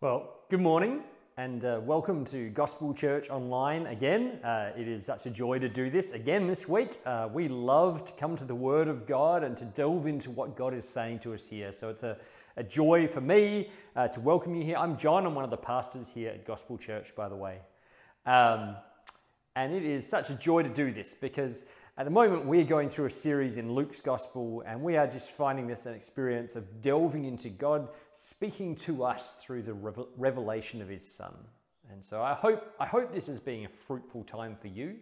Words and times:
Well, 0.00 0.36
good 0.48 0.60
morning 0.60 1.02
and 1.36 1.64
uh, 1.64 1.80
welcome 1.82 2.24
to 2.26 2.50
Gospel 2.50 2.94
Church 2.94 3.30
Online 3.30 3.84
again. 3.86 4.38
Uh, 4.44 4.70
it 4.78 4.86
is 4.86 5.04
such 5.04 5.26
a 5.26 5.30
joy 5.30 5.58
to 5.58 5.68
do 5.68 5.90
this 5.90 6.12
again 6.12 6.46
this 6.46 6.68
week. 6.68 7.00
Uh, 7.04 7.28
we 7.32 7.48
love 7.48 8.04
to 8.04 8.12
come 8.12 8.36
to 8.36 8.44
the 8.44 8.54
Word 8.54 8.86
of 8.86 9.08
God 9.08 9.42
and 9.42 9.56
to 9.56 9.64
delve 9.64 10.06
into 10.06 10.30
what 10.30 10.56
God 10.56 10.72
is 10.72 10.88
saying 10.88 11.18
to 11.20 11.34
us 11.34 11.48
here. 11.48 11.72
So 11.72 11.88
it's 11.88 12.04
a, 12.04 12.16
a 12.56 12.62
joy 12.62 13.08
for 13.08 13.20
me 13.20 13.72
uh, 13.96 14.06
to 14.06 14.20
welcome 14.20 14.54
you 14.54 14.62
here. 14.62 14.76
I'm 14.76 14.96
John, 14.96 15.26
I'm 15.26 15.34
one 15.34 15.42
of 15.42 15.50
the 15.50 15.56
pastors 15.56 16.08
here 16.08 16.30
at 16.30 16.46
Gospel 16.46 16.78
Church, 16.78 17.12
by 17.16 17.28
the 17.28 17.34
way. 17.34 17.58
Um, 18.24 18.76
and 19.56 19.74
it 19.74 19.84
is 19.84 20.08
such 20.08 20.30
a 20.30 20.34
joy 20.34 20.62
to 20.62 20.68
do 20.68 20.92
this 20.92 21.16
because 21.20 21.64
at 21.98 22.04
the 22.04 22.12
moment, 22.12 22.46
we're 22.46 22.62
going 22.62 22.88
through 22.88 23.06
a 23.06 23.10
series 23.10 23.56
in 23.56 23.72
Luke's 23.72 24.00
Gospel, 24.00 24.62
and 24.64 24.80
we 24.80 24.96
are 24.96 25.08
just 25.08 25.32
finding 25.32 25.66
this 25.66 25.84
an 25.84 25.94
experience 25.94 26.54
of 26.54 26.80
delving 26.80 27.24
into 27.24 27.48
God 27.48 27.88
speaking 28.12 28.76
to 28.76 29.02
us 29.02 29.34
through 29.40 29.62
the 29.62 29.74
revelation 30.16 30.80
of 30.80 30.88
His 30.88 31.04
Son. 31.04 31.34
And 31.90 32.04
so 32.04 32.22
I 32.22 32.34
hope, 32.34 32.72
I 32.78 32.86
hope 32.86 33.12
this 33.12 33.28
is 33.28 33.40
being 33.40 33.64
a 33.64 33.68
fruitful 33.68 34.22
time 34.22 34.54
for 34.54 34.68
you. 34.68 34.94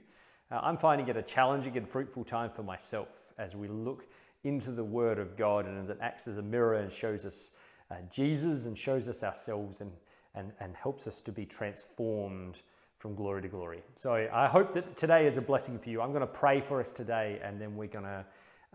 Uh, 0.51 0.61
I'm 0.63 0.79
finding 0.79 1.07
it 1.09 1.19
a 1.19 1.23
challenging 1.23 1.77
and 1.77 1.87
fruitful 1.87 2.25
time 2.25 2.51
for 2.51 2.63
myself 2.63 3.35
as 3.37 3.55
we 3.55 3.69
look 3.69 4.07
into 4.45 4.71
the 4.71 4.85
Word 4.85 5.19
of 5.19 5.37
God 5.37 5.67
and 5.67 5.79
as 5.79 5.91
it 5.91 5.99
acts 6.01 6.27
as 6.27 6.39
a 6.39 6.43
mirror 6.43 6.77
and 6.77 6.91
shows 6.91 7.27
us 7.27 7.51
uh, 7.91 7.97
Jesus 8.11 8.65
and 8.65 8.79
shows 8.79 9.07
us 9.07 9.23
ourselves 9.23 9.83
and, 9.83 9.93
and, 10.35 10.51
and 10.61 10.75
helps 10.75 11.07
us 11.07 11.21
to 11.21 11.31
be 11.31 11.45
transformed 11.45 12.63
from 12.99 13.15
glory 13.15 13.43
to 13.43 13.49
glory. 13.49 13.83
So 13.95 14.29
I 14.33 14.47
hope 14.47 14.73
that 14.75 14.97
today 14.97 15.27
is 15.27 15.37
a 15.37 15.43
blessing 15.43 15.79
for 15.79 15.91
you. 15.91 16.01
I'm 16.01 16.11
going 16.11 16.21
to 16.23 16.27
pray 16.27 16.61
for 16.61 16.81
us 16.81 16.93
today, 16.93 17.41
and 17.43 17.61
then 17.61 17.77
we're 17.77 17.89
going 17.89 18.05
to 18.05 18.25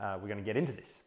uh, 0.01 0.17
we're 0.21 0.27
going 0.27 0.37
to 0.37 0.43
get 0.43 0.57
into 0.57 0.71
this. 0.71 1.01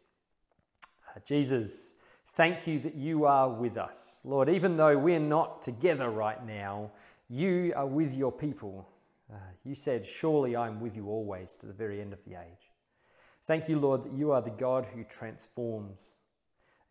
Uh, 1.09 1.19
Jesus, 1.25 1.95
thank 2.33 2.67
you 2.67 2.79
that 2.79 2.95
you 2.95 3.25
are 3.25 3.49
with 3.49 3.77
us, 3.77 4.19
Lord. 4.23 4.49
Even 4.49 4.77
though 4.77 4.97
we're 4.97 5.19
not 5.19 5.61
together 5.61 6.09
right 6.09 6.45
now, 6.45 6.91
you 7.29 7.73
are 7.75 7.87
with 7.87 8.15
your 8.15 8.31
people. 8.31 8.87
Uh, 9.31 9.37
you 9.63 9.75
said, 9.75 10.05
"Surely 10.05 10.55
I'm 10.55 10.79
with 10.79 10.95
you 10.95 11.07
always 11.07 11.51
to 11.59 11.65
the 11.65 11.73
very 11.73 12.01
end 12.01 12.13
of 12.13 12.19
the 12.25 12.33
age." 12.33 12.71
Thank 13.47 13.69
you, 13.69 13.79
Lord, 13.79 14.03
that 14.03 14.13
you 14.13 14.31
are 14.31 14.41
the 14.41 14.49
God 14.49 14.87
who 14.93 15.03
transforms. 15.03 16.15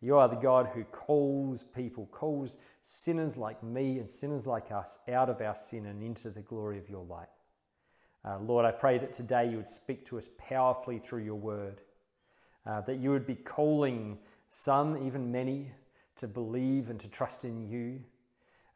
You 0.01 0.17
are 0.17 0.27
the 0.27 0.35
God 0.35 0.69
who 0.73 0.83
calls 0.83 1.63
people, 1.63 2.07
calls 2.11 2.57
sinners 2.83 3.37
like 3.37 3.63
me 3.63 3.99
and 3.99 4.09
sinners 4.09 4.45
like 4.45 4.71
us 4.71 4.99
out 5.11 5.29
of 5.29 5.41
our 5.41 5.55
sin 5.55 5.85
and 5.87 6.03
into 6.03 6.29
the 6.29 6.41
glory 6.41 6.77
of 6.77 6.89
your 6.89 7.03
light. 7.03 7.27
Uh, 8.23 8.39
Lord, 8.39 8.65
I 8.65 8.71
pray 8.71 8.97
that 8.97 9.13
today 9.13 9.49
you 9.49 9.57
would 9.57 9.69
speak 9.69 10.05
to 10.07 10.17
us 10.17 10.25
powerfully 10.37 10.99
through 10.99 11.23
your 11.23 11.35
word, 11.35 11.81
uh, 12.65 12.81
that 12.81 12.99
you 12.99 13.11
would 13.11 13.25
be 13.25 13.35
calling 13.35 14.17
some, 14.49 15.05
even 15.05 15.31
many, 15.31 15.71
to 16.17 16.27
believe 16.27 16.89
and 16.89 16.99
to 16.99 17.07
trust 17.07 17.43
in 17.43 17.67
you 17.67 17.99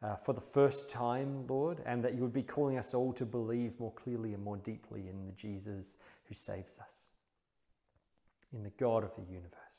uh, 0.02 0.16
for 0.16 0.32
the 0.32 0.40
first 0.40 0.88
time, 0.88 1.46
Lord, 1.48 1.82
and 1.84 2.02
that 2.04 2.14
you 2.14 2.22
would 2.22 2.32
be 2.32 2.42
calling 2.42 2.78
us 2.78 2.94
all 2.94 3.12
to 3.14 3.26
believe 3.26 3.78
more 3.78 3.92
clearly 3.92 4.34
and 4.34 4.42
more 4.42 4.56
deeply 4.56 5.08
in 5.08 5.26
the 5.26 5.32
Jesus 5.32 5.96
who 6.24 6.34
saves 6.34 6.78
us, 6.78 7.10
in 8.52 8.62
the 8.62 8.70
God 8.70 9.04
of 9.04 9.14
the 9.14 9.22
universe, 9.22 9.69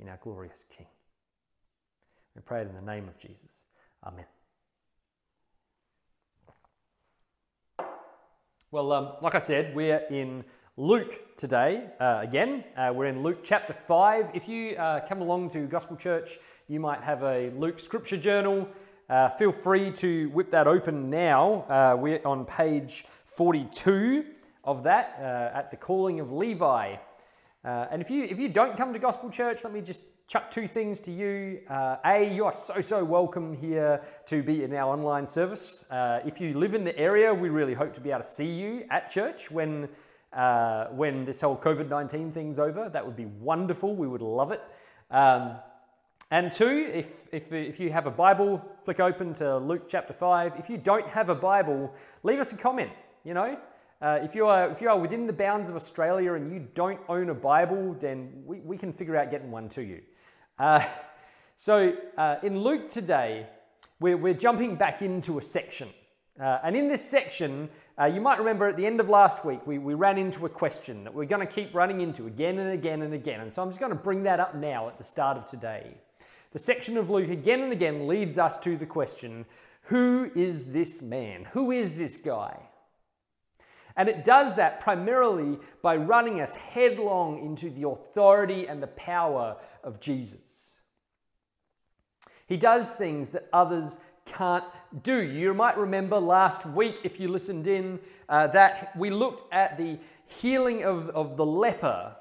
in 0.00 0.08
our 0.08 0.18
glorious 0.22 0.64
King. 0.76 0.86
We 2.34 2.42
pray 2.42 2.62
it 2.62 2.68
in 2.68 2.74
the 2.74 2.92
name 2.92 3.08
of 3.08 3.18
Jesus. 3.18 3.64
Amen. 4.04 4.26
Well, 8.70 8.92
um, 8.92 9.12
like 9.22 9.34
I 9.34 9.38
said, 9.38 9.74
we're 9.74 10.04
in 10.10 10.44
Luke 10.76 11.36
today 11.36 11.86
uh, 11.98 12.20
again. 12.22 12.64
Uh, 12.76 12.92
we're 12.94 13.06
in 13.06 13.22
Luke 13.22 13.38
chapter 13.42 13.72
5. 13.72 14.30
If 14.34 14.46
you 14.46 14.76
uh, 14.76 15.00
come 15.08 15.22
along 15.22 15.48
to 15.50 15.66
Gospel 15.66 15.96
Church, 15.96 16.38
you 16.68 16.78
might 16.78 17.02
have 17.02 17.22
a 17.22 17.50
Luke 17.56 17.80
scripture 17.80 18.16
journal. 18.16 18.68
Uh, 19.08 19.30
feel 19.30 19.50
free 19.50 19.90
to 19.92 20.28
whip 20.28 20.50
that 20.50 20.66
open 20.66 21.08
now. 21.08 21.62
Uh, 21.62 21.96
we're 21.98 22.20
on 22.26 22.44
page 22.44 23.06
42 23.24 24.24
of 24.64 24.82
that 24.82 25.16
uh, 25.18 25.56
at 25.56 25.70
the 25.70 25.76
calling 25.76 26.20
of 26.20 26.30
Levi. 26.30 26.96
And 27.64 28.00
if 28.00 28.10
you, 28.10 28.24
if 28.24 28.38
you 28.38 28.48
don't 28.48 28.76
come 28.76 28.92
to 28.92 28.98
Gospel 28.98 29.30
Church, 29.30 29.64
let 29.64 29.72
me 29.72 29.80
just 29.80 30.02
chuck 30.28 30.50
two 30.50 30.68
things 30.68 31.00
to 31.00 31.10
you. 31.10 31.60
Uh, 31.68 31.96
a, 32.04 32.34
you 32.34 32.44
are 32.44 32.52
so, 32.52 32.80
so 32.80 33.02
welcome 33.02 33.56
here 33.56 34.02
to 34.26 34.42
be 34.42 34.62
in 34.62 34.74
our 34.74 34.92
online 34.92 35.26
service. 35.26 35.84
Uh, 35.90 36.20
if 36.24 36.40
you 36.40 36.56
live 36.58 36.74
in 36.74 36.84
the 36.84 36.96
area, 36.98 37.32
we 37.32 37.48
really 37.48 37.74
hope 37.74 37.94
to 37.94 38.00
be 38.00 38.10
able 38.10 38.22
to 38.22 38.28
see 38.28 38.46
you 38.46 38.84
at 38.90 39.10
church 39.10 39.50
when, 39.50 39.88
uh, 40.34 40.86
when 40.88 41.24
this 41.24 41.40
whole 41.40 41.56
COVID 41.56 41.88
19 41.88 42.30
thing's 42.30 42.58
over. 42.58 42.88
That 42.88 43.04
would 43.04 43.16
be 43.16 43.24
wonderful. 43.24 43.96
We 43.96 44.06
would 44.06 44.22
love 44.22 44.52
it. 44.52 44.60
Um, 45.10 45.56
and 46.30 46.52
two, 46.52 46.90
if, 46.92 47.26
if, 47.32 47.50
if 47.52 47.80
you 47.80 47.90
have 47.90 48.06
a 48.06 48.10
Bible, 48.10 48.62
flick 48.84 49.00
open 49.00 49.32
to 49.34 49.56
Luke 49.56 49.88
chapter 49.88 50.12
5. 50.12 50.56
If 50.58 50.68
you 50.68 50.76
don't 50.76 51.08
have 51.08 51.30
a 51.30 51.34
Bible, 51.34 51.90
leave 52.22 52.38
us 52.38 52.52
a 52.52 52.56
comment, 52.56 52.92
you 53.24 53.32
know. 53.32 53.56
Uh, 54.00 54.20
if, 54.22 54.34
you 54.34 54.46
are, 54.46 54.70
if 54.70 54.80
you 54.80 54.88
are 54.88 54.98
within 54.98 55.26
the 55.26 55.32
bounds 55.32 55.68
of 55.68 55.74
Australia 55.74 56.34
and 56.34 56.52
you 56.52 56.64
don't 56.74 57.00
own 57.08 57.30
a 57.30 57.34
Bible, 57.34 57.96
then 58.00 58.30
we, 58.46 58.60
we 58.60 58.76
can 58.76 58.92
figure 58.92 59.16
out 59.16 59.30
getting 59.30 59.50
one 59.50 59.68
to 59.68 59.82
you. 59.82 60.00
Uh, 60.58 60.84
so 61.56 61.92
uh, 62.16 62.36
in 62.44 62.60
Luke 62.60 62.90
today, 62.90 63.46
we're, 63.98 64.16
we're, 64.16 64.34
jumping 64.34 64.76
back 64.76 65.02
into 65.02 65.38
a 65.38 65.42
section. 65.42 65.88
Uh, 66.40 66.58
and 66.62 66.76
in 66.76 66.86
this 66.86 67.04
section, 67.04 67.68
uh, 68.00 68.04
you 68.04 68.20
might 68.20 68.38
remember 68.38 68.68
at 68.68 68.76
the 68.76 68.86
end 68.86 69.00
of 69.00 69.08
last 69.08 69.44
week, 69.44 69.66
we, 69.66 69.78
we 69.78 69.94
ran 69.94 70.16
into 70.16 70.46
a 70.46 70.48
question 70.48 71.02
that 71.02 71.12
we're 71.12 71.24
going 71.24 71.44
to 71.44 71.52
keep 71.52 71.74
running 71.74 72.00
into 72.00 72.28
again 72.28 72.58
and 72.60 72.70
again 72.70 73.02
and 73.02 73.12
again. 73.12 73.40
And 73.40 73.52
so 73.52 73.60
I'm 73.60 73.68
just 73.68 73.80
going 73.80 73.90
to 73.90 73.98
bring 73.98 74.22
that 74.22 74.38
up 74.38 74.54
now 74.54 74.86
at 74.86 74.96
the 74.96 75.02
start 75.02 75.36
of 75.36 75.46
today. 75.46 75.96
The 76.52 76.60
section 76.60 76.96
of 76.96 77.10
Luke 77.10 77.30
again 77.30 77.62
and 77.62 77.72
again 77.72 78.06
leads 78.06 78.38
us 78.38 78.58
to 78.58 78.76
the 78.76 78.86
question 78.86 79.44
who 79.82 80.30
is 80.36 80.66
this 80.66 81.02
man? 81.02 81.46
Who 81.52 81.72
is 81.72 81.94
this 81.94 82.18
guy? 82.18 82.67
And 83.98 84.08
it 84.08 84.24
does 84.24 84.54
that 84.54 84.80
primarily 84.80 85.58
by 85.82 85.96
running 85.96 86.40
us 86.40 86.54
headlong 86.54 87.44
into 87.44 87.68
the 87.68 87.88
authority 87.88 88.68
and 88.68 88.80
the 88.80 88.86
power 88.86 89.56
of 89.82 89.98
Jesus. 89.98 90.76
He 92.46 92.56
does 92.56 92.88
things 92.88 93.28
that 93.30 93.48
others 93.52 93.98
can't 94.24 94.64
do. 95.02 95.20
You 95.20 95.52
might 95.52 95.76
remember 95.76 96.20
last 96.20 96.64
week, 96.64 97.00
if 97.02 97.18
you 97.18 97.26
listened 97.26 97.66
in, 97.66 97.98
uh, 98.28 98.46
that 98.48 98.96
we 98.96 99.10
looked 99.10 99.52
at 99.52 99.76
the 99.76 99.98
healing 100.26 100.84
of, 100.84 101.08
of 101.10 101.36
the 101.36 101.44
leper, 101.44 102.14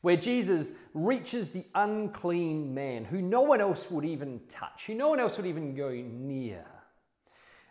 where 0.00 0.16
Jesus 0.16 0.70
reaches 0.94 1.50
the 1.50 1.64
unclean 1.74 2.72
man 2.72 3.04
who 3.04 3.20
no 3.20 3.42
one 3.42 3.60
else 3.60 3.90
would 3.90 4.04
even 4.06 4.40
touch, 4.48 4.84
who 4.86 4.94
no 4.94 5.10
one 5.10 5.20
else 5.20 5.36
would 5.36 5.46
even 5.46 5.74
go 5.74 5.90
near. 5.90 6.64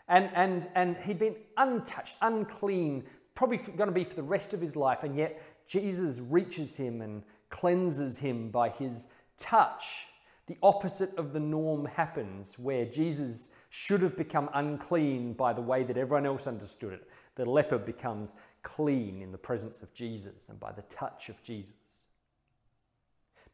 And, 0.08 0.30
and, 0.36 0.68
and 0.75 0.97
he'd 0.97 1.19
been 1.19 1.36
untouched, 1.58 2.18
unclean, 2.22 3.03
probably 3.36 3.58
going 3.58 3.88
to 3.88 3.91
be 3.91 4.03
for 4.03 4.16
the 4.16 4.24
rest 4.24 4.53
of 4.53 4.62
his 4.62 4.75
life, 4.75 5.03
and 5.03 5.16
yet 5.16 5.41
Jesus 5.68 6.19
reaches 6.19 6.75
him 6.75 7.02
and 7.02 7.24
cleanses 7.50 8.18
him 8.18 8.50
by 8.50 8.69
his 8.69 9.08
touch. 9.38 10.08
The 10.47 10.58
opposite 10.62 11.16
of 11.18 11.31
the 11.31 11.40
norm 11.40 11.86
happens, 11.86 12.59
where 12.59 12.86
Jesus 12.86 13.47
should 13.69 14.02
have 14.02 14.18
become 14.18 14.50
unclean 14.53 15.34
by 15.34 15.53
the 15.53 15.62
way 15.62 15.84
that 15.84 15.97
everyone 15.97 16.25
else 16.25 16.47
understood 16.47 16.94
it. 16.94 17.09
The 17.36 17.46
leper 17.46 17.78
becomes 17.78 18.36
clean 18.62 19.22
in 19.22 19.31
the 19.31 19.38
presence 19.38 19.81
of 19.81 19.94
Jesus 19.94 20.50
and 20.50 20.59
by 20.59 20.72
the 20.72 20.84
touch 20.84 21.30
of 21.30 21.42
Jesus. 21.44 21.74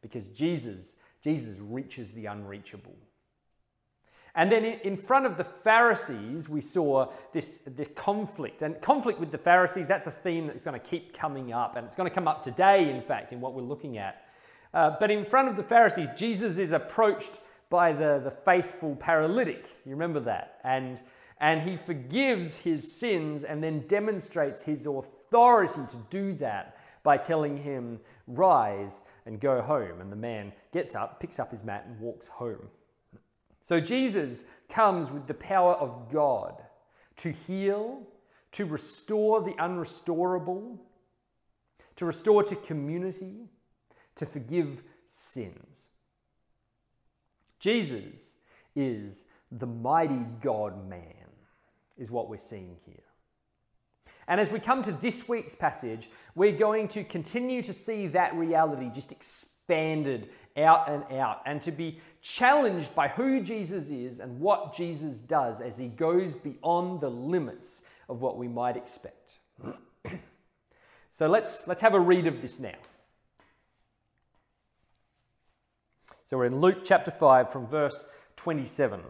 Because 0.02 0.28
Jesus, 0.30 0.96
Jesus 1.22 1.58
reaches 1.60 2.12
the 2.12 2.26
unreachable. 2.26 2.96
And 4.34 4.50
then 4.50 4.64
in 4.64 4.96
front 4.96 5.26
of 5.26 5.36
the 5.36 5.44
Pharisees, 5.44 6.48
we 6.48 6.60
saw 6.60 7.10
this, 7.32 7.60
this 7.66 7.88
conflict. 7.94 8.62
And 8.62 8.80
conflict 8.80 9.18
with 9.18 9.30
the 9.30 9.38
Pharisees, 9.38 9.86
that's 9.86 10.06
a 10.06 10.12
theme 10.12 10.46
that's 10.46 10.64
going 10.64 10.80
to 10.80 10.86
keep 10.86 11.12
coming 11.12 11.52
up. 11.52 11.76
And 11.76 11.86
it's 11.86 11.96
going 11.96 12.08
to 12.08 12.14
come 12.14 12.28
up 12.28 12.42
today, 12.42 12.90
in 12.90 13.02
fact, 13.02 13.32
in 13.32 13.40
what 13.40 13.54
we're 13.54 13.62
looking 13.62 13.98
at. 13.98 14.24
Uh, 14.72 14.92
but 15.00 15.10
in 15.10 15.24
front 15.24 15.48
of 15.48 15.56
the 15.56 15.62
Pharisees, 15.62 16.10
Jesus 16.16 16.58
is 16.58 16.72
approached 16.72 17.40
by 17.70 17.92
the, 17.92 18.20
the 18.22 18.30
faithful 18.30 18.94
paralytic. 18.96 19.66
You 19.84 19.92
remember 19.92 20.20
that? 20.20 20.60
And, 20.62 21.00
and 21.40 21.68
he 21.68 21.76
forgives 21.76 22.56
his 22.56 22.90
sins 22.90 23.42
and 23.42 23.62
then 23.62 23.86
demonstrates 23.88 24.62
his 24.62 24.86
authority 24.86 25.80
to 25.90 25.96
do 26.08 26.34
that 26.34 26.76
by 27.02 27.16
telling 27.16 27.56
him, 27.56 27.98
Rise 28.28 29.02
and 29.26 29.40
go 29.40 29.60
home. 29.60 30.00
And 30.00 30.12
the 30.12 30.16
man 30.16 30.52
gets 30.72 30.94
up, 30.94 31.18
picks 31.18 31.40
up 31.40 31.50
his 31.50 31.64
mat, 31.64 31.84
and 31.88 31.98
walks 31.98 32.28
home. 32.28 32.68
So 33.70 33.78
Jesus 33.78 34.42
comes 34.68 35.12
with 35.12 35.28
the 35.28 35.34
power 35.34 35.74
of 35.74 36.10
God 36.12 36.60
to 37.18 37.30
heal, 37.30 38.02
to 38.50 38.64
restore 38.64 39.42
the 39.42 39.52
unrestorable, 39.52 40.76
to 41.94 42.04
restore 42.04 42.42
to 42.42 42.56
community, 42.56 43.46
to 44.16 44.26
forgive 44.26 44.82
sins. 45.06 45.86
Jesus 47.60 48.34
is 48.74 49.22
the 49.52 49.68
mighty 49.68 50.26
God 50.40 50.88
man, 50.88 51.30
is 51.96 52.10
what 52.10 52.28
we're 52.28 52.40
seeing 52.40 52.74
here. 52.84 52.96
And 54.26 54.40
as 54.40 54.50
we 54.50 54.58
come 54.58 54.82
to 54.82 54.90
this 54.90 55.28
week's 55.28 55.54
passage, 55.54 56.10
we're 56.34 56.58
going 56.58 56.88
to 56.88 57.04
continue 57.04 57.62
to 57.62 57.72
see 57.72 58.08
that 58.08 58.34
reality 58.34 58.90
just 58.92 59.12
expanded 59.12 60.28
out 60.56 60.90
and 60.90 61.04
out 61.20 61.42
and 61.46 61.62
to 61.62 61.70
be 61.70 62.00
challenged 62.22 62.94
by 62.94 63.08
who 63.08 63.40
Jesus 63.40 63.88
is 63.90 64.20
and 64.20 64.40
what 64.40 64.74
Jesus 64.74 65.20
does 65.20 65.60
as 65.60 65.78
he 65.78 65.88
goes 65.88 66.34
beyond 66.34 67.00
the 67.00 67.10
limits 67.10 67.82
of 68.08 68.20
what 68.20 68.36
we 68.36 68.48
might 68.48 68.76
expect. 68.76 69.30
so 71.10 71.28
let's, 71.28 71.66
let's 71.66 71.82
have 71.82 71.94
a 71.94 72.00
read 72.00 72.26
of 72.26 72.42
this 72.42 72.60
now. 72.60 72.74
So 76.26 76.36
we're 76.36 76.46
in 76.46 76.60
Luke 76.60 76.84
chapter 76.84 77.10
5 77.10 77.50
from 77.50 77.66
verse 77.66 78.04
27. 78.36 79.00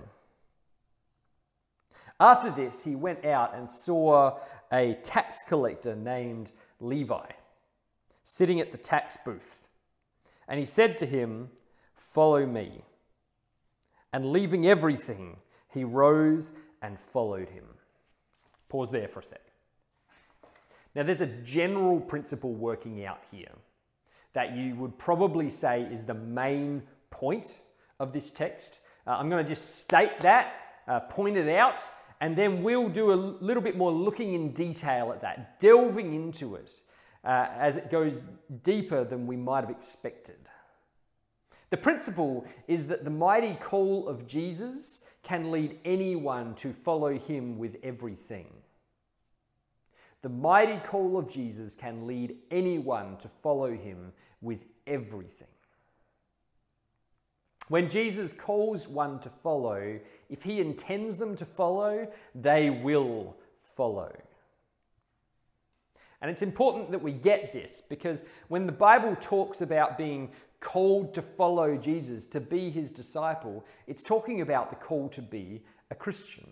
After 2.18 2.50
this, 2.50 2.82
he 2.82 2.94
went 2.94 3.24
out 3.24 3.54
and 3.54 3.68
saw 3.68 4.38
a 4.72 4.94
tax 5.02 5.42
collector 5.46 5.96
named 5.96 6.52
Levi 6.80 7.26
sitting 8.22 8.60
at 8.60 8.72
the 8.72 8.78
tax 8.78 9.16
booth. 9.24 9.68
And 10.46 10.58
he 10.58 10.64
said 10.64 10.98
to 10.98 11.06
him, 11.06 11.50
Follow 11.94 12.46
me. 12.46 12.82
And 14.12 14.32
leaving 14.32 14.66
everything, 14.66 15.36
he 15.68 15.84
rose 15.84 16.52
and 16.82 16.98
followed 16.98 17.48
him. 17.48 17.64
Pause 18.68 18.90
there 18.90 19.08
for 19.08 19.20
a 19.20 19.24
sec. 19.24 19.40
Now, 20.94 21.04
there's 21.04 21.20
a 21.20 21.26
general 21.26 22.00
principle 22.00 22.52
working 22.52 23.04
out 23.04 23.20
here 23.30 23.52
that 24.32 24.56
you 24.56 24.74
would 24.76 24.96
probably 24.98 25.50
say 25.50 25.82
is 25.82 26.04
the 26.04 26.14
main 26.14 26.82
point 27.10 27.58
of 27.98 28.12
this 28.12 28.30
text. 28.30 28.80
Uh, 29.06 29.10
I'm 29.10 29.28
going 29.28 29.44
to 29.44 29.48
just 29.48 29.78
state 29.78 30.20
that, 30.20 30.52
uh, 30.88 31.00
point 31.00 31.36
it 31.36 31.48
out, 31.48 31.80
and 32.20 32.36
then 32.36 32.62
we'll 32.62 32.88
do 32.88 33.12
a 33.12 33.14
little 33.14 33.62
bit 33.62 33.76
more 33.76 33.92
looking 33.92 34.34
in 34.34 34.52
detail 34.52 35.12
at 35.12 35.20
that, 35.22 35.58
delving 35.60 36.14
into 36.14 36.56
it 36.56 36.70
uh, 37.24 37.46
as 37.56 37.76
it 37.76 37.90
goes 37.90 38.22
deeper 38.62 39.04
than 39.04 39.26
we 39.26 39.36
might 39.36 39.62
have 39.62 39.70
expected. 39.70 40.36
The 41.70 41.76
principle 41.76 42.44
is 42.66 42.88
that 42.88 43.04
the 43.04 43.10
mighty 43.10 43.54
call 43.54 44.08
of 44.08 44.26
Jesus 44.26 45.00
can 45.22 45.50
lead 45.50 45.78
anyone 45.84 46.54
to 46.56 46.72
follow 46.72 47.16
him 47.16 47.58
with 47.58 47.76
everything. 47.82 48.46
The 50.22 50.28
mighty 50.28 50.78
call 50.84 51.16
of 51.16 51.32
Jesus 51.32 51.74
can 51.74 52.06
lead 52.06 52.36
anyone 52.50 53.16
to 53.18 53.28
follow 53.28 53.72
him 53.72 54.12
with 54.42 54.64
everything. 54.86 55.46
When 57.68 57.88
Jesus 57.88 58.32
calls 58.32 58.88
one 58.88 59.20
to 59.20 59.30
follow, 59.30 60.00
if 60.28 60.42
he 60.42 60.60
intends 60.60 61.16
them 61.16 61.36
to 61.36 61.46
follow, 61.46 62.08
they 62.34 62.68
will 62.68 63.36
follow. 63.60 64.10
And 66.20 66.30
it's 66.30 66.42
important 66.42 66.90
that 66.90 67.00
we 67.00 67.12
get 67.12 67.52
this 67.52 67.80
because 67.88 68.22
when 68.48 68.66
the 68.66 68.72
Bible 68.72 69.16
talks 69.20 69.62
about 69.62 69.96
being 69.96 70.30
called 70.60 71.14
to 71.14 71.22
follow 71.22 71.76
Jesus, 71.76 72.26
to 72.26 72.40
be 72.40 72.70
his 72.70 72.90
disciple, 72.90 73.64
it's 73.86 74.02
talking 74.02 74.40
about 74.40 74.70
the 74.70 74.76
call 74.76 75.08
to 75.10 75.22
be 75.22 75.62
a 75.90 75.94
Christian. 75.94 76.46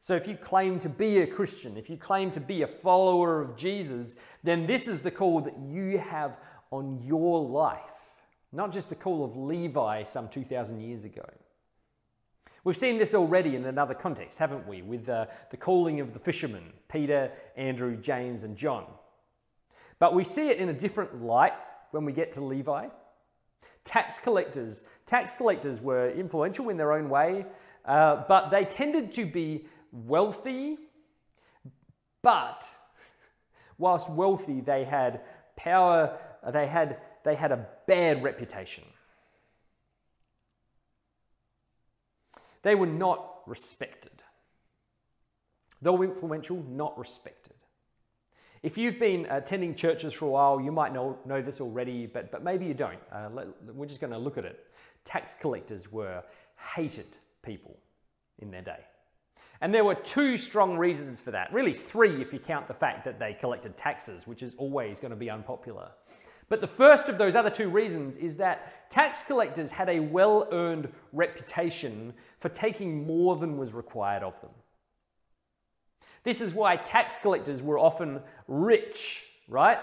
So 0.00 0.16
if 0.16 0.26
you 0.26 0.36
claim 0.36 0.78
to 0.80 0.88
be 0.88 1.18
a 1.18 1.26
Christian, 1.26 1.76
if 1.76 1.88
you 1.88 1.96
claim 1.96 2.30
to 2.32 2.40
be 2.40 2.62
a 2.62 2.66
follower 2.66 3.40
of 3.40 3.56
Jesus, 3.56 4.16
then 4.42 4.66
this 4.66 4.88
is 4.88 5.00
the 5.00 5.10
call 5.10 5.40
that 5.42 5.58
you 5.58 5.98
have 5.98 6.36
on 6.70 6.98
your 7.04 7.40
life, 7.40 8.14
not 8.50 8.72
just 8.72 8.88
the 8.88 8.96
call 8.96 9.24
of 9.24 9.36
Levi 9.36 10.04
some 10.04 10.28
2,000 10.28 10.80
years 10.80 11.04
ago. 11.04 11.24
We've 12.64 12.76
seen 12.76 12.98
this 12.98 13.14
already 13.14 13.56
in 13.56 13.64
another 13.64 13.94
context, 13.94 14.38
haven't 14.38 14.66
we, 14.66 14.82
with 14.82 15.08
uh, 15.08 15.26
the 15.50 15.56
calling 15.56 16.00
of 16.00 16.12
the 16.12 16.20
fishermen 16.20 16.72
Peter, 16.88 17.32
Andrew, 17.56 17.96
James, 17.96 18.44
and 18.44 18.56
John. 18.56 18.86
But 19.98 20.14
we 20.14 20.24
see 20.24 20.48
it 20.48 20.58
in 20.58 20.68
a 20.68 20.72
different 20.72 21.22
light 21.22 21.52
when 21.92 22.04
we 22.04 22.12
get 22.12 22.32
to 22.32 22.40
Levi. 22.40 22.88
Tax 23.84 24.18
collectors. 24.18 24.82
Tax 25.06 25.34
collectors 25.34 25.80
were 25.80 26.10
influential 26.10 26.68
in 26.68 26.76
their 26.76 26.92
own 26.92 27.08
way, 27.08 27.46
uh, 27.84 28.24
but 28.28 28.50
they 28.50 28.64
tended 28.64 29.12
to 29.12 29.24
be 29.24 29.66
wealthy. 29.92 30.78
But 32.22 32.58
whilst 33.78 34.10
wealthy, 34.10 34.60
they 34.60 34.84
had 34.84 35.20
power, 35.56 36.18
they 36.52 36.66
had, 36.66 36.98
they 37.24 37.34
had 37.34 37.52
a 37.52 37.66
bad 37.86 38.22
reputation. 38.22 38.84
They 42.62 42.76
were 42.76 42.86
not 42.86 43.40
respected. 43.46 44.12
Though 45.80 46.02
influential, 46.02 46.62
not 46.68 46.96
respected. 46.96 47.51
If 48.62 48.78
you've 48.78 49.00
been 49.00 49.26
attending 49.28 49.74
churches 49.74 50.12
for 50.12 50.26
a 50.26 50.30
while, 50.30 50.60
you 50.60 50.70
might 50.70 50.92
know, 50.92 51.18
know 51.24 51.42
this 51.42 51.60
already, 51.60 52.06
but, 52.06 52.30
but 52.30 52.44
maybe 52.44 52.64
you 52.64 52.74
don't. 52.74 53.00
Uh, 53.10 53.28
we're 53.74 53.86
just 53.86 54.00
going 54.00 54.12
to 54.12 54.18
look 54.18 54.38
at 54.38 54.44
it. 54.44 54.66
Tax 55.04 55.34
collectors 55.34 55.90
were 55.90 56.22
hated 56.74 57.08
people 57.42 57.76
in 58.38 58.52
their 58.52 58.62
day. 58.62 58.78
And 59.60 59.74
there 59.74 59.84
were 59.84 59.96
two 59.96 60.38
strong 60.38 60.76
reasons 60.76 61.18
for 61.18 61.32
that. 61.32 61.52
Really, 61.52 61.72
three 61.72 62.20
if 62.22 62.32
you 62.32 62.38
count 62.38 62.68
the 62.68 62.74
fact 62.74 63.04
that 63.04 63.18
they 63.18 63.32
collected 63.32 63.76
taxes, 63.76 64.26
which 64.26 64.42
is 64.42 64.54
always 64.58 65.00
going 65.00 65.10
to 65.10 65.16
be 65.16 65.30
unpopular. 65.30 65.88
But 66.48 66.60
the 66.60 66.66
first 66.66 67.08
of 67.08 67.18
those 67.18 67.34
other 67.34 67.50
two 67.50 67.68
reasons 67.68 68.16
is 68.16 68.36
that 68.36 68.90
tax 68.90 69.22
collectors 69.22 69.70
had 69.70 69.88
a 69.88 70.00
well 70.00 70.48
earned 70.52 70.88
reputation 71.12 72.12
for 72.38 72.48
taking 72.48 73.06
more 73.06 73.36
than 73.36 73.56
was 73.56 73.72
required 73.72 74.22
of 74.22 74.40
them. 74.40 74.50
This 76.24 76.40
is 76.40 76.54
why 76.54 76.76
tax 76.76 77.18
collectors 77.18 77.62
were 77.62 77.78
often 77.78 78.20
rich, 78.46 79.22
right? 79.48 79.78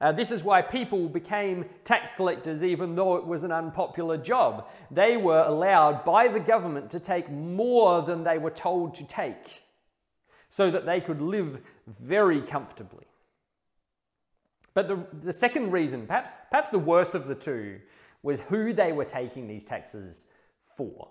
Uh, 0.00 0.12
this 0.12 0.30
is 0.30 0.42
why 0.42 0.60
people 0.60 1.08
became 1.08 1.64
tax 1.84 2.12
collectors 2.12 2.62
even 2.62 2.94
though 2.94 3.16
it 3.16 3.26
was 3.26 3.42
an 3.42 3.52
unpopular 3.52 4.16
job. 4.18 4.68
They 4.90 5.16
were 5.16 5.42
allowed 5.42 6.04
by 6.04 6.28
the 6.28 6.40
government 6.40 6.90
to 6.90 7.00
take 7.00 7.30
more 7.30 8.02
than 8.02 8.22
they 8.22 8.38
were 8.38 8.50
told 8.50 8.94
to 8.96 9.04
take 9.04 9.62
so 10.50 10.70
that 10.70 10.86
they 10.86 11.00
could 11.00 11.20
live 11.20 11.60
very 11.86 12.40
comfortably. 12.40 13.06
But 14.74 14.88
the, 14.88 15.06
the 15.22 15.32
second 15.32 15.70
reason, 15.70 16.06
perhaps, 16.06 16.34
perhaps 16.50 16.70
the 16.70 16.78
worst 16.78 17.14
of 17.14 17.26
the 17.26 17.34
two, 17.34 17.80
was 18.22 18.40
who 18.40 18.72
they 18.72 18.92
were 18.92 19.04
taking 19.04 19.46
these 19.46 19.64
taxes 19.64 20.24
for. 20.60 21.08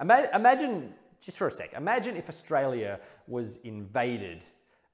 Imagine, 0.00 0.94
just 1.20 1.38
for 1.38 1.46
a 1.46 1.50
sec, 1.50 1.72
imagine 1.76 2.16
if 2.16 2.28
Australia 2.28 2.98
was 3.26 3.58
invaded, 3.64 4.42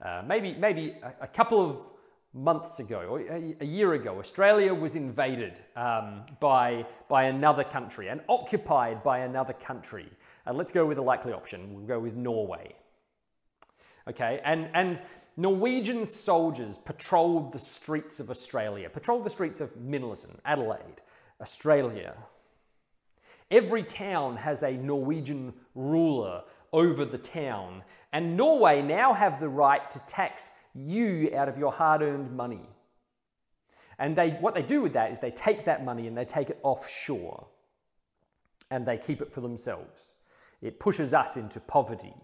uh, 0.05 0.23
maybe, 0.27 0.55
maybe 0.55 0.97
a, 1.03 1.25
a, 1.25 1.27
couple 1.27 1.65
of 1.65 1.87
months 2.35 2.81
ago, 2.81 3.01
or 3.09 3.21
a, 3.21 3.57
a 3.61 3.65
year 3.65 3.95
ago, 3.95 4.19
Australia 4.19 4.75
was 4.75 4.97
invaded 4.97 5.55
um, 5.77 6.25
by, 6.41 6.85
by 7.09 7.25
another 7.25 7.65
country 7.65 8.09
and 8.09 8.21
occupied 8.29 9.03
by 9.03 9.21
another 9.21 9.53
country. 9.53 10.09
Uh, 10.47 10.53
let's 10.53 10.73
go 10.73 10.85
with 10.85 10.99
a 10.99 11.03
likely 11.03 11.33
option. 11.33 11.75
We'll 11.75 11.87
go 11.87 12.01
with 12.01 12.15
Norway. 12.15 12.75
Okay, 14.09 14.41
and, 14.45 14.69
and 14.75 15.03
Norwegian 15.37 16.07
soldiers 16.07 16.79
patrolled 16.79 17.53
the 17.53 17.59
streets 17.59 18.21
of 18.21 18.31
Australia, 18.31 18.89
patrolled 18.89 19.25
the 19.25 19.31
streets 19.31 19.61
of 19.61 19.75
Minnesäng, 19.77 20.39
Adelaide, 20.45 21.01
Australia. 21.41 22.15
Every 23.51 23.83
town 23.83 24.37
has 24.37 24.63
a 24.63 24.73
Norwegian 24.73 25.53
ruler 25.75 26.43
over 26.73 27.05
the 27.05 27.19
town, 27.19 27.83
and 28.13 28.37
Norway 28.37 28.83
now 28.83 29.13
have 29.13 29.41
the 29.41 29.49
right 29.49 29.89
to 29.91 29.99
tax 30.01 30.51
you 30.75 31.31
out 31.35 31.49
of 31.49 31.57
your 31.57 31.73
hard 31.73 32.03
earned 32.03 32.35
money. 32.37 32.69
And 33.99 34.15
they, 34.15 34.31
what 34.31 34.55
they 34.55 34.63
do 34.63 34.83
with 34.83 34.93
that 34.93 35.13
is 35.13 35.19
they 35.19 35.31
take 35.31 35.65
that 35.65 35.85
money 35.85 36.07
and 36.07 36.17
they 36.17 36.25
take 36.25 36.51
it 36.51 36.59
offshore 36.63 37.47
and 38.71 38.85
they 38.85 38.99
keep 38.99 39.23
it 39.23 39.33
for 39.33 39.41
themselves. 39.41 40.15
It 40.61 40.79
pushes 40.79 41.15
us 41.15 41.37
into 41.37 41.61
poverty. 41.61 42.15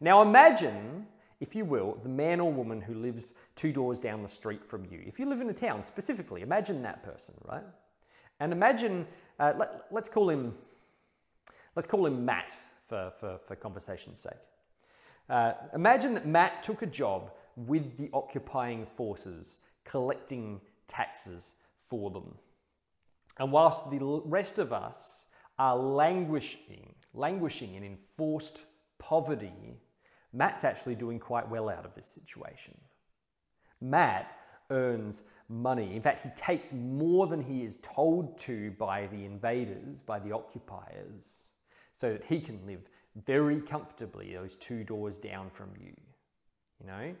Now 0.00 0.22
imagine 0.22 1.06
if 1.42 1.56
you 1.56 1.64
will, 1.64 1.98
the 2.04 2.08
man 2.08 2.38
or 2.38 2.52
woman 2.52 2.80
who 2.80 2.94
lives 2.94 3.34
two 3.56 3.72
doors 3.72 3.98
down 3.98 4.22
the 4.22 4.28
street 4.28 4.64
from 4.64 4.84
you. 4.84 5.02
If 5.04 5.18
you 5.18 5.28
live 5.28 5.40
in 5.40 5.50
a 5.50 5.52
town 5.52 5.82
specifically, 5.82 6.42
imagine 6.42 6.80
that 6.82 7.02
person, 7.02 7.34
right? 7.48 7.64
And 8.38 8.52
imagine, 8.52 9.08
uh, 9.42 9.52
let, 9.90 10.04
us 10.04 10.08
call 10.08 10.30
him, 10.30 10.54
let's 11.74 11.86
call 11.86 12.06
him 12.06 12.24
Matt 12.24 12.56
for, 12.84 13.10
for, 13.18 13.38
for 13.38 13.56
conversation's 13.56 14.20
sake. 14.20 14.32
Uh, 15.28 15.54
imagine 15.74 16.14
that 16.14 16.26
Matt 16.26 16.62
took 16.62 16.82
a 16.82 16.86
job 16.86 17.32
with 17.56 17.96
the 17.96 18.08
occupying 18.12 18.86
forces, 18.86 19.56
collecting 19.84 20.60
taxes 20.86 21.54
for 21.76 22.10
them. 22.10 22.36
And 23.38 23.50
whilst 23.50 23.90
the 23.90 23.98
rest 24.24 24.60
of 24.60 24.72
us 24.72 25.24
are 25.58 25.76
languishing, 25.76 26.94
languishing 27.12 27.74
in 27.74 27.82
enforced 27.82 28.62
poverty, 28.98 29.80
Matt's 30.32 30.62
actually 30.62 30.94
doing 30.94 31.18
quite 31.18 31.48
well 31.50 31.68
out 31.68 31.84
of 31.84 31.94
this 31.94 32.06
situation. 32.06 32.78
Matt 33.80 34.30
earns 34.70 35.24
money. 35.52 35.94
In 35.94 36.02
fact, 36.02 36.24
he 36.24 36.30
takes 36.30 36.72
more 36.72 37.26
than 37.26 37.42
he 37.42 37.62
is 37.62 37.78
told 37.82 38.38
to 38.38 38.70
by 38.72 39.06
the 39.08 39.24
invaders, 39.24 40.02
by 40.02 40.18
the 40.18 40.32
occupiers, 40.32 41.50
so 41.96 42.12
that 42.12 42.24
he 42.24 42.40
can 42.40 42.58
live 42.66 42.80
very 43.26 43.60
comfortably 43.60 44.32
those 44.34 44.56
two 44.56 44.82
doors 44.82 45.18
down 45.18 45.50
from 45.50 45.70
you. 45.78 45.92
You 46.80 46.86
know? 46.86 47.14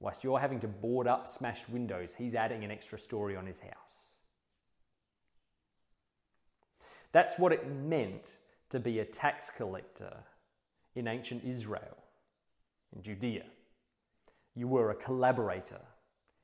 Whilst 0.00 0.22
you're 0.22 0.38
having 0.38 0.60
to 0.60 0.68
board 0.68 1.06
up 1.06 1.28
smashed 1.28 1.68
windows, 1.70 2.14
he's 2.16 2.34
adding 2.34 2.64
an 2.64 2.70
extra 2.70 2.98
story 2.98 3.36
on 3.36 3.46
his 3.46 3.58
house. 3.58 4.16
That's 7.12 7.38
what 7.38 7.52
it 7.52 7.70
meant 7.70 8.36
to 8.70 8.80
be 8.80 8.98
a 8.98 9.04
tax 9.04 9.50
collector 9.54 10.16
in 10.94 11.06
ancient 11.06 11.44
Israel, 11.44 11.96
in 12.94 13.02
Judea. 13.02 13.44
You 14.54 14.66
were 14.68 14.90
a 14.90 14.94
collaborator. 14.94 15.80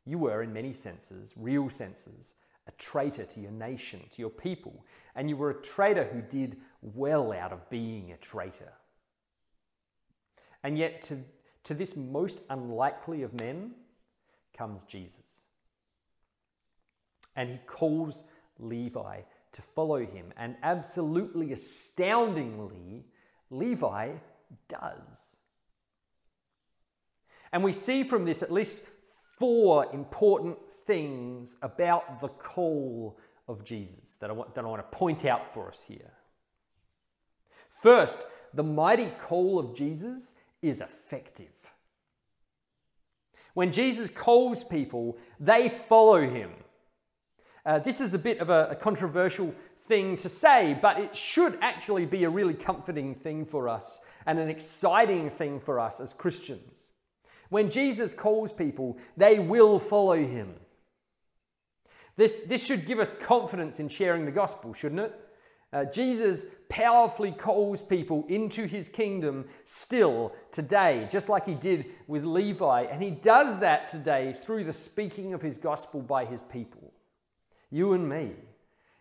You 0.09 0.17
were, 0.17 0.43
in 0.43 0.55
many 0.55 0.73
senses, 0.73 1.35
real 1.37 1.69
senses, 1.69 2.33
a 2.67 2.73
traitor 2.79 3.27
to 3.27 3.41
your 3.41 3.51
nation, 3.51 4.01
to 4.11 4.23
your 4.23 4.31
people. 4.31 4.87
And 5.15 5.29
you 5.29 5.37
were 5.37 5.51
a 5.51 5.63
traitor 5.63 6.05
who 6.05 6.23
did 6.23 6.57
well 6.81 7.31
out 7.31 7.53
of 7.53 7.69
being 7.69 8.11
a 8.11 8.17
traitor. 8.17 8.73
And 10.65 10.79
yet, 10.79 11.03
to, 11.05 11.23
to 11.65 11.75
this 11.75 11.95
most 11.95 12.41
unlikely 12.49 13.23
of 13.23 13.39
men 13.39 13.73
comes 14.57 14.85
Jesus. 14.85 15.41
And 17.37 17.51
he 17.51 17.59
calls 17.67 18.25
Levi 18.59 19.21
to 19.53 19.63
follow 19.63 19.99
him. 20.07 20.33
And 20.39 20.57
absolutely 20.63 21.53
astoundingly, 21.53 23.05
Levi 23.51 24.13
does. 24.69 25.37
And 27.53 27.63
we 27.63 27.75
see 27.75 28.05
from 28.05 28.25
this 28.25 28.43
at 28.43 28.51
least 28.51 28.79
four 29.39 29.87
important 29.93 30.59
things 30.87 31.57
about 31.63 32.21
the 32.21 32.29
call 32.29 33.19
of 33.47 33.65
Jesus 33.65 34.17
that 34.21 34.31
I 34.31 34.33
want, 34.33 34.55
that 34.55 34.65
I 34.65 34.69
want 34.69 34.91
to 34.91 34.97
point 34.97 35.25
out 35.25 35.53
for 35.53 35.69
us 35.69 35.85
here. 35.87 36.13
First, 37.71 38.27
the 38.55 38.63
mighty 38.63 39.11
call 39.21 39.59
of 39.59 39.75
Jesus 39.75 40.35
is 40.63 40.81
effective. 40.81 41.47
When 43.55 43.73
Jesus 43.73 44.11
calls 44.11 44.65
people, 44.65 45.19
they 45.41 45.69
follow 45.89 46.21
him. 46.29 46.51
Uh, 47.65 47.79
this 47.79 48.01
is 48.01 48.15
a 48.15 48.19
bit 48.19 48.39
of 48.39 48.51
a, 48.51 48.69
a 48.71 48.77
controversial 48.77 49.55
thing 49.89 50.17
to 50.19 50.29
say, 50.29 50.79
but 50.81 50.99
it 50.99 51.17
should 51.17 51.59
actually 51.61 52.07
be 52.07 52.25
a 52.25 52.31
really 52.31 52.55
comforting 52.55 53.15
thing 53.15 53.45
for 53.45 53.69
us 53.69 54.01
and 54.27 54.39
an 54.39 54.49
exciting 54.49 55.31
thing 55.31 55.59
for 55.59 55.81
us 55.81 56.01
as 56.01 56.13
Christians. 56.13 56.88
When 57.49 57.71
Jesus 57.71 58.13
calls 58.13 58.53
people, 58.53 58.99
they 59.17 59.39
will 59.39 59.79
follow 59.79 60.17
him. 60.17 60.55
This, 62.17 62.41
this 62.41 62.65
should 62.65 62.85
give 62.85 62.99
us 62.99 63.13
confidence 63.21 63.79
in 63.81 63.89
sharing 63.89 64.25
the 64.25 64.33
gospel, 64.33 64.75
shouldn't 64.75 65.01
it? 65.01 65.21
Uh, 65.73 65.85
Jesus 65.85 66.47
powerfully 66.69 67.31
calls 67.31 67.83
people 67.83 68.25
into 68.29 68.67
his 68.67 68.89
kingdom 68.89 69.45
still 69.65 70.33
today, 70.51 71.07
just 71.11 71.29
like 71.29 71.45
he 71.45 71.55
did 71.55 71.87
with 72.07 72.25
Levi. 72.25 72.83
And 72.85 73.03
he 73.03 73.11
does 73.11 73.59
that 73.61 73.89
today 73.89 74.37
through 74.43 74.65
the 74.65 74.73
speaking 74.73 75.35
of 75.35 75.43
his 75.43 75.59
gospel 75.59 76.01
by 76.01 76.25
his 76.25 76.43
people, 76.43 76.91
you 77.71 77.93
and 77.93 78.09
me. 78.09 78.33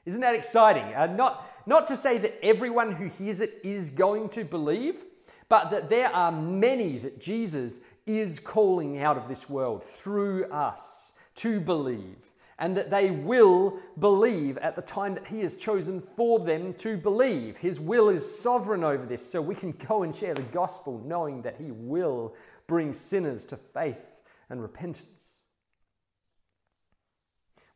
Isn't 0.06 0.22
that 0.22 0.36
exciting? 0.36 0.94
Uh, 0.94 1.08
not, 1.08 1.50
not 1.66 1.88
to 1.88 1.96
say 1.96 2.18
that 2.18 2.44
everyone 2.46 2.92
who 2.92 3.06
hears 3.06 3.42
it 3.42 3.60
is 3.63 3.89
going 3.89 4.30
to 4.30 4.44
believe, 4.44 5.04
but 5.50 5.70
that 5.72 5.89
there 5.89 6.10
are 6.10 6.32
many 6.32 6.98
that 7.00 7.20
Jesus 7.20 7.80
is 8.07 8.39
calling 8.39 8.99
out 8.99 9.17
of 9.17 9.27
this 9.27 9.49
world 9.49 9.83
through 9.83 10.45
us 10.45 11.11
to 11.35 11.59
believe 11.59 12.31
and 12.59 12.75
that 12.75 12.89
they 12.89 13.11
will 13.11 13.77
believe 13.99 14.57
at 14.57 14.75
the 14.75 14.81
time 14.81 15.13
that 15.13 15.27
He 15.27 15.41
has 15.41 15.55
chosen 15.55 16.01
for 16.01 16.39
them 16.39 16.73
to 16.75 16.97
believe. 16.97 17.57
His 17.57 17.79
will 17.79 18.09
is 18.09 18.39
sovereign 18.39 18.83
over 18.83 19.05
this, 19.05 19.29
so 19.29 19.41
we 19.41 19.53
can 19.53 19.73
go 19.73 20.01
and 20.01 20.15
share 20.15 20.33
the 20.33 20.41
gospel 20.41 20.99
knowing 21.05 21.43
that 21.43 21.57
He 21.59 21.71
will 21.71 22.33
bring 22.65 22.93
sinners 22.93 23.45
to 23.45 23.57
faith 23.57 24.01
and 24.49 24.61
repentance. 24.61 25.35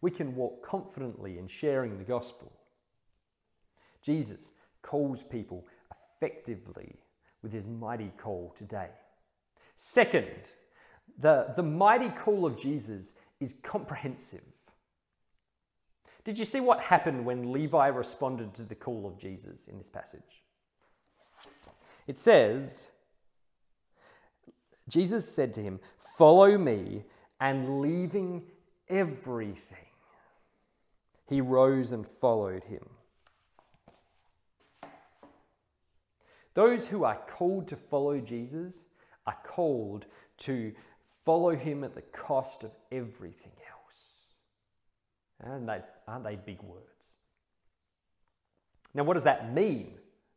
We 0.02 0.10
can 0.10 0.36
walk 0.36 0.66
confidently 0.66 1.38
in 1.38 1.46
sharing 1.46 2.00
the 2.00 2.04
gospel. 2.04 2.52
Jesus 4.02 4.52
calls 4.82 5.22
people 5.22 5.68
effectively 5.92 6.96
with 7.44 7.52
his 7.52 7.68
mighty 7.68 8.12
call 8.18 8.54
today. 8.58 8.90
Second, 9.84 10.28
the, 11.18 11.54
the 11.56 11.64
mighty 11.64 12.10
call 12.10 12.46
of 12.46 12.56
Jesus 12.56 13.14
is 13.40 13.56
comprehensive. 13.64 14.46
Did 16.24 16.38
you 16.38 16.46
see 16.46 16.60
what 16.60 16.80
happened 16.80 17.26
when 17.26 17.52
Levi 17.52 17.88
responded 17.88 18.54
to 18.54 18.62
the 18.62 18.76
call 18.76 19.08
of 19.08 19.18
Jesus 19.18 19.66
in 19.66 19.80
this 19.80 19.90
passage? 19.90 20.44
It 22.06 22.20
says, 22.20 22.92
Jesus 24.88 25.28
said 25.28 25.52
to 25.56 25.64
him, 25.64 25.80
Follow 26.16 26.60
me, 26.60 27.04
and 27.40 27.82
leaving 27.82 28.44
everything, 28.88 29.88
he 31.28 31.42
rose 31.42 31.92
and 31.92 32.06
followed 32.06 32.64
him. 32.66 32.88
Those 36.54 36.86
who 36.86 37.04
are 37.04 37.20
called 37.28 37.68
to 37.70 37.76
follow 37.76 38.20
Jesus 38.20 38.86
are 39.28 39.38
called 39.44 40.06
to 40.40 40.72
follow 41.26 41.56
him 41.56 41.84
at 41.84 41.96
the 41.96 42.02
cost 42.02 42.64
of 42.64 42.72
everything 42.92 43.52
else. 43.70 45.52
and 45.52 45.68
they, 45.68 45.82
aren't 46.08 46.24
they 46.24 46.36
big 46.36 46.62
words? 46.64 46.86
Now, 48.94 49.04
what 49.04 49.14
does 49.14 49.24
that 49.24 49.54
mean 49.54 49.94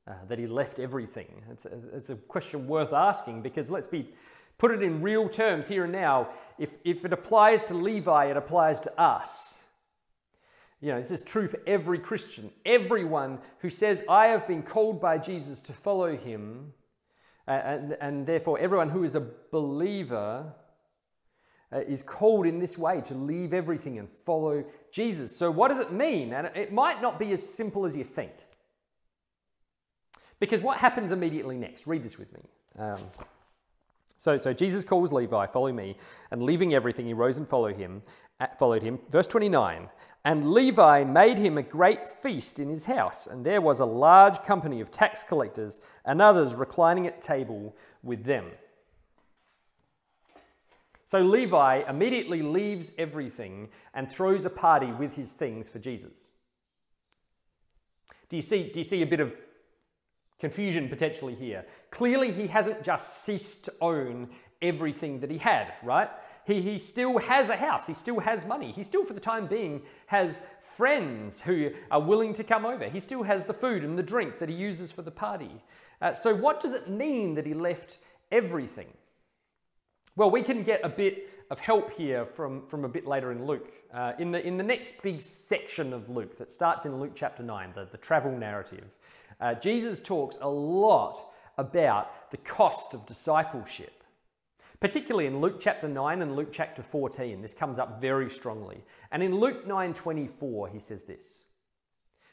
uh, 0.06 0.12
that 0.28 0.38
he 0.38 0.46
left 0.46 0.78
everything? 0.78 1.28
It's 1.50 1.64
a, 1.64 1.70
it's 1.94 2.10
a 2.10 2.14
question 2.14 2.66
worth 2.66 2.92
asking 2.92 3.42
because 3.42 3.70
let's 3.70 3.88
be 3.88 4.08
put 4.58 4.70
it 4.70 4.82
in 4.82 5.02
real 5.02 5.28
terms 5.28 5.66
here 5.66 5.84
and 5.84 5.92
now. 5.92 6.28
If, 6.58 6.70
if 6.84 7.04
it 7.04 7.12
applies 7.12 7.64
to 7.64 7.74
Levi, 7.74 8.26
it 8.26 8.36
applies 8.36 8.80
to 8.80 9.00
us. 9.00 9.54
You 10.80 10.92
know, 10.92 10.98
this 11.00 11.10
is 11.10 11.22
true 11.22 11.48
for 11.48 11.58
every 11.66 11.98
Christian. 11.98 12.50
Everyone 12.66 13.38
who 13.60 13.70
says, 13.70 14.02
I 14.08 14.26
have 14.26 14.46
been 14.46 14.62
called 14.62 15.00
by 15.00 15.18
Jesus 15.18 15.60
to 15.62 15.72
follow 15.72 16.14
him, 16.14 16.72
and, 17.46 17.96
and 18.00 18.26
therefore 18.26 18.58
everyone 18.58 18.88
who 18.88 19.04
is 19.04 19.14
a 19.14 19.26
believer 19.50 20.52
uh, 21.72 21.80
is 21.80 22.02
called 22.02 22.46
in 22.46 22.58
this 22.58 22.78
way 22.78 23.00
to 23.02 23.14
leave 23.14 23.52
everything 23.52 23.98
and 23.98 24.08
follow 24.24 24.64
Jesus. 24.92 25.36
So, 25.36 25.50
what 25.50 25.68
does 25.68 25.78
it 25.78 25.92
mean? 25.92 26.32
And 26.32 26.46
it 26.54 26.72
might 26.72 27.02
not 27.02 27.18
be 27.18 27.32
as 27.32 27.46
simple 27.46 27.84
as 27.84 27.96
you 27.96 28.04
think. 28.04 28.32
Because 30.38 30.62
what 30.62 30.78
happens 30.78 31.10
immediately 31.10 31.56
next? 31.56 31.86
Read 31.86 32.02
this 32.02 32.18
with 32.18 32.32
me. 32.32 32.40
Um, 32.78 32.98
so, 34.16 34.38
so 34.38 34.52
Jesus 34.52 34.84
calls 34.84 35.12
Levi, 35.12 35.46
follow 35.46 35.72
me, 35.72 35.96
and 36.30 36.42
leaving 36.42 36.74
everything, 36.74 37.06
he 37.06 37.14
rose 37.14 37.38
and 37.38 37.48
followed 37.48 37.76
him. 37.76 38.02
Uh, 38.40 38.46
followed 38.58 38.82
him. 38.82 38.98
Verse 39.10 39.26
29. 39.26 39.88
And 40.24 40.52
Levi 40.52 41.04
made 41.04 41.38
him 41.38 41.58
a 41.58 41.62
great 41.62 42.08
feast 42.08 42.58
in 42.58 42.68
his 42.68 42.86
house, 42.86 43.26
and 43.26 43.44
there 43.44 43.60
was 43.60 43.80
a 43.80 43.84
large 43.84 44.42
company 44.42 44.80
of 44.80 44.90
tax 44.90 45.22
collectors 45.22 45.80
and 46.06 46.22
others 46.22 46.54
reclining 46.54 47.06
at 47.06 47.20
table 47.20 47.76
with 48.02 48.24
them. 48.24 48.46
So 51.04 51.20
Levi 51.20 51.82
immediately 51.88 52.40
leaves 52.40 52.92
everything 52.96 53.68
and 53.92 54.10
throws 54.10 54.46
a 54.46 54.50
party 54.50 54.90
with 54.92 55.14
his 55.14 55.32
things 55.32 55.68
for 55.68 55.78
Jesus. 55.78 56.28
Do 58.30 58.36
you 58.36 58.42
see, 58.42 58.70
do 58.72 58.80
you 58.80 58.84
see 58.84 59.02
a 59.02 59.06
bit 59.06 59.20
of 59.20 59.36
confusion 60.38 60.88
potentially 60.88 61.34
here? 61.34 61.64
Clearly, 61.90 62.32
he 62.32 62.46
hasn't 62.46 62.82
just 62.82 63.24
ceased 63.24 63.64
to 63.66 63.74
own 63.80 64.28
everything 64.62 65.20
that 65.20 65.30
he 65.30 65.38
had, 65.38 65.74
right? 65.82 66.08
He, 66.46 66.60
he 66.60 66.78
still 66.78 67.18
has 67.18 67.48
a 67.48 67.56
house, 67.56 67.86
he 67.86 67.94
still 67.94 68.20
has 68.20 68.44
money, 68.44 68.72
he 68.72 68.82
still, 68.82 69.04
for 69.04 69.14
the 69.14 69.20
time 69.20 69.46
being, 69.46 69.82
has 70.06 70.40
friends 70.60 71.40
who 71.40 71.70
are 71.90 72.00
willing 72.00 72.34
to 72.34 72.44
come 72.44 72.66
over, 72.66 72.88
he 72.88 73.00
still 73.00 73.22
has 73.22 73.46
the 73.46 73.54
food 73.54 73.82
and 73.82 73.96
the 73.98 74.02
drink 74.02 74.38
that 74.38 74.48
he 74.48 74.54
uses 74.54 74.92
for 74.92 75.02
the 75.02 75.10
party. 75.10 75.62
Uh, 76.02 76.14
so, 76.14 76.34
what 76.34 76.60
does 76.60 76.72
it 76.72 76.90
mean 76.90 77.34
that 77.34 77.46
he 77.46 77.54
left 77.54 77.98
everything? 78.30 78.88
Well, 80.16 80.30
we 80.30 80.42
can 80.42 80.62
get 80.62 80.80
a 80.84 80.88
bit 80.88 81.30
of 81.50 81.60
help 81.60 81.92
here 81.92 82.24
from, 82.24 82.66
from 82.66 82.84
a 82.84 82.88
bit 82.88 83.06
later 83.06 83.32
in 83.32 83.46
Luke. 83.46 83.72
Uh, 83.92 84.12
in, 84.18 84.30
the, 84.30 84.44
in 84.46 84.56
the 84.56 84.62
next 84.62 85.00
big 85.02 85.20
section 85.20 85.92
of 85.92 86.08
Luke 86.08 86.36
that 86.38 86.52
starts 86.52 86.84
in 86.84 87.00
Luke 87.00 87.12
chapter 87.14 87.42
9, 87.42 87.72
the, 87.74 87.88
the 87.90 87.98
travel 87.98 88.32
narrative, 88.36 88.84
uh, 89.40 89.54
Jesus 89.54 90.00
talks 90.00 90.36
a 90.40 90.48
lot 90.48 91.18
about 91.58 92.30
the 92.30 92.36
cost 92.38 92.94
of 92.94 93.06
discipleship. 93.06 94.02
Particularly 94.80 95.26
in 95.26 95.40
Luke 95.40 95.60
chapter 95.60 95.88
9 95.88 96.20
and 96.20 96.36
Luke 96.36 96.50
chapter 96.52 96.82
14, 96.82 97.40
this 97.40 97.54
comes 97.54 97.78
up 97.78 98.00
very 98.00 98.28
strongly. 98.28 98.84
And 99.12 99.22
in 99.22 99.34
Luke 99.34 99.66
9:24, 99.66 100.68
he 100.68 100.78
says 100.78 101.04
this, 101.04 101.44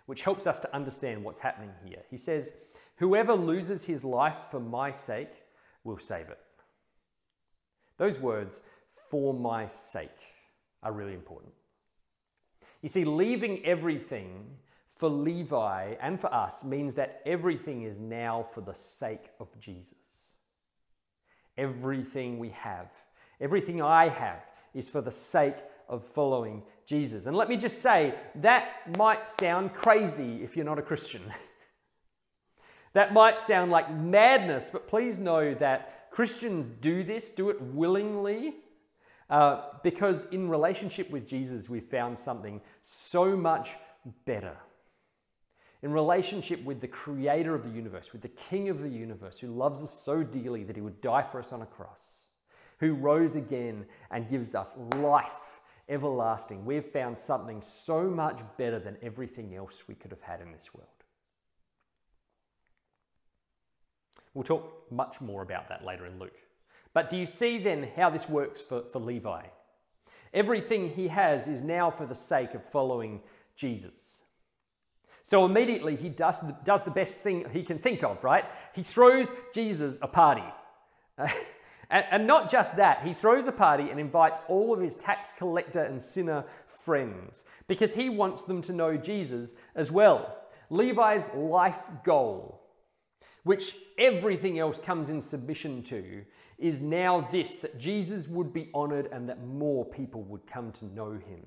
which 0.05 0.23
helps 0.23 0.47
us 0.47 0.59
to 0.59 0.75
understand 0.75 1.23
what's 1.23 1.39
happening 1.39 1.71
here. 1.85 2.03
He 2.09 2.17
says, 2.17 2.51
"Whoever 2.97 3.33
loses 3.33 3.85
his 3.85 4.03
life 4.03 4.47
for 4.49 4.59
my 4.59 4.91
sake 4.91 5.45
will 5.83 5.97
save 5.97 6.29
it." 6.29 6.39
Those 7.97 8.19
words, 8.19 8.61
for 8.89 9.33
my 9.33 9.67
sake, 9.67 10.09
are 10.83 10.91
really 10.91 11.13
important. 11.13 11.53
You 12.81 12.89
see, 12.89 13.05
leaving 13.05 13.63
everything 13.63 14.57
for 15.01 15.09
Levi 15.09 15.95
and 15.99 16.17
for 16.19 16.31
us 16.33 16.63
means 16.63 16.93
that 16.93 17.21
everything 17.25 17.81
is 17.81 17.99
now 17.99 18.43
for 18.43 18.61
the 18.61 18.73
sake 18.73 19.31
of 19.39 19.47
Jesus. 19.59 19.95
Everything 21.57 22.39
we 22.39 22.49
have, 22.49 22.91
Everything 23.41 23.81
I 23.81 24.07
have 24.07 24.45
is 24.75 24.87
for 24.87 25.01
the 25.01 25.11
sake 25.11 25.57
of 25.89 26.03
following 26.03 26.61
Jesus. 26.85 27.25
And 27.25 27.35
let 27.35 27.49
me 27.49 27.57
just 27.57 27.81
say, 27.81 28.13
that 28.35 28.95
might 28.97 29.27
sound 29.27 29.73
crazy 29.73 30.43
if 30.43 30.55
you're 30.55 30.63
not 30.63 30.77
a 30.77 30.83
Christian. 30.83 31.23
that 32.93 33.13
might 33.13 33.41
sound 33.41 33.71
like 33.71 33.91
madness, 33.91 34.69
but 34.71 34.87
please 34.87 35.17
know 35.17 35.55
that 35.55 36.11
Christians 36.11 36.67
do 36.67 37.03
this, 37.03 37.31
do 37.31 37.49
it 37.49 37.59
willingly, 37.59 38.53
uh, 39.31 39.63
because 39.81 40.25
in 40.31 40.47
relationship 40.47 41.09
with 41.09 41.27
Jesus, 41.27 41.67
we've 41.67 41.83
found 41.83 42.19
something 42.19 42.61
so 42.83 43.35
much 43.35 43.71
better. 44.25 44.55
In 45.83 45.91
relationship 45.91 46.63
with 46.63 46.79
the 46.79 46.87
creator 46.87 47.55
of 47.55 47.63
the 47.63 47.69
universe, 47.69 48.13
with 48.13 48.21
the 48.21 48.27
king 48.27 48.69
of 48.69 48.81
the 48.81 48.89
universe, 48.89 49.39
who 49.39 49.47
loves 49.47 49.81
us 49.81 49.91
so 49.91 50.21
dearly 50.21 50.63
that 50.63 50.75
he 50.75 50.81
would 50.81 51.01
die 51.01 51.23
for 51.23 51.39
us 51.39 51.51
on 51.51 51.63
a 51.63 51.65
cross, 51.65 52.03
who 52.79 52.93
rose 52.93 53.35
again 53.35 53.85
and 54.11 54.29
gives 54.29 54.53
us 54.53 54.75
life 54.97 55.61
everlasting, 55.89 56.65
we've 56.65 56.85
found 56.85 57.17
something 57.17 57.61
so 57.61 58.03
much 58.03 58.41
better 58.57 58.79
than 58.79 58.97
everything 59.01 59.55
else 59.55 59.83
we 59.87 59.95
could 59.95 60.11
have 60.11 60.21
had 60.21 60.39
in 60.41 60.51
this 60.51 60.73
world. 60.73 60.87
We'll 64.33 64.43
talk 64.43 64.91
much 64.91 65.19
more 65.19 65.41
about 65.41 65.67
that 65.69 65.83
later 65.83 66.05
in 66.05 66.17
Luke. 66.19 66.37
But 66.93 67.09
do 67.09 67.17
you 67.17 67.25
see 67.25 67.57
then 67.57 67.89
how 67.95 68.09
this 68.09 68.29
works 68.29 68.61
for, 68.61 68.83
for 68.83 68.99
Levi? 68.99 69.43
Everything 70.33 70.89
he 70.89 71.09
has 71.09 71.47
is 71.47 71.61
now 71.61 71.91
for 71.91 72.05
the 72.05 72.15
sake 72.15 72.53
of 72.53 72.63
following 72.63 73.21
Jesus. 73.55 74.20
So 75.31 75.45
immediately 75.45 75.95
he 75.95 76.09
does 76.09 76.41
the, 76.41 76.53
does 76.65 76.83
the 76.83 76.91
best 76.91 77.21
thing 77.21 77.45
he 77.53 77.63
can 77.63 77.79
think 77.79 78.03
of, 78.03 78.21
right? 78.21 78.43
He 78.75 78.83
throws 78.83 79.31
Jesus 79.53 79.97
a 80.01 80.07
party. 80.09 80.43
and, 81.17 81.31
and 81.89 82.27
not 82.27 82.51
just 82.51 82.75
that, 82.75 83.07
he 83.07 83.13
throws 83.13 83.47
a 83.47 83.53
party 83.53 83.91
and 83.91 83.97
invites 83.97 84.41
all 84.49 84.73
of 84.73 84.81
his 84.81 84.93
tax 84.93 85.31
collector 85.31 85.83
and 85.83 86.01
sinner 86.01 86.43
friends 86.67 87.45
because 87.69 87.93
he 87.93 88.09
wants 88.09 88.43
them 88.43 88.61
to 88.63 88.73
know 88.73 88.97
Jesus 88.97 89.53
as 89.73 89.89
well. 89.89 90.37
Levi's 90.69 91.29
life 91.33 91.89
goal, 92.03 92.63
which 93.43 93.77
everything 93.97 94.59
else 94.59 94.79
comes 94.83 95.07
in 95.07 95.21
submission 95.21 95.81
to, 95.83 96.25
is 96.57 96.81
now 96.81 97.25
this 97.31 97.59
that 97.59 97.79
Jesus 97.79 98.27
would 98.27 98.51
be 98.51 98.69
honored 98.73 99.07
and 99.13 99.29
that 99.29 99.47
more 99.47 99.85
people 99.85 100.23
would 100.23 100.45
come 100.45 100.73
to 100.73 100.85
know 100.87 101.13
him. 101.13 101.45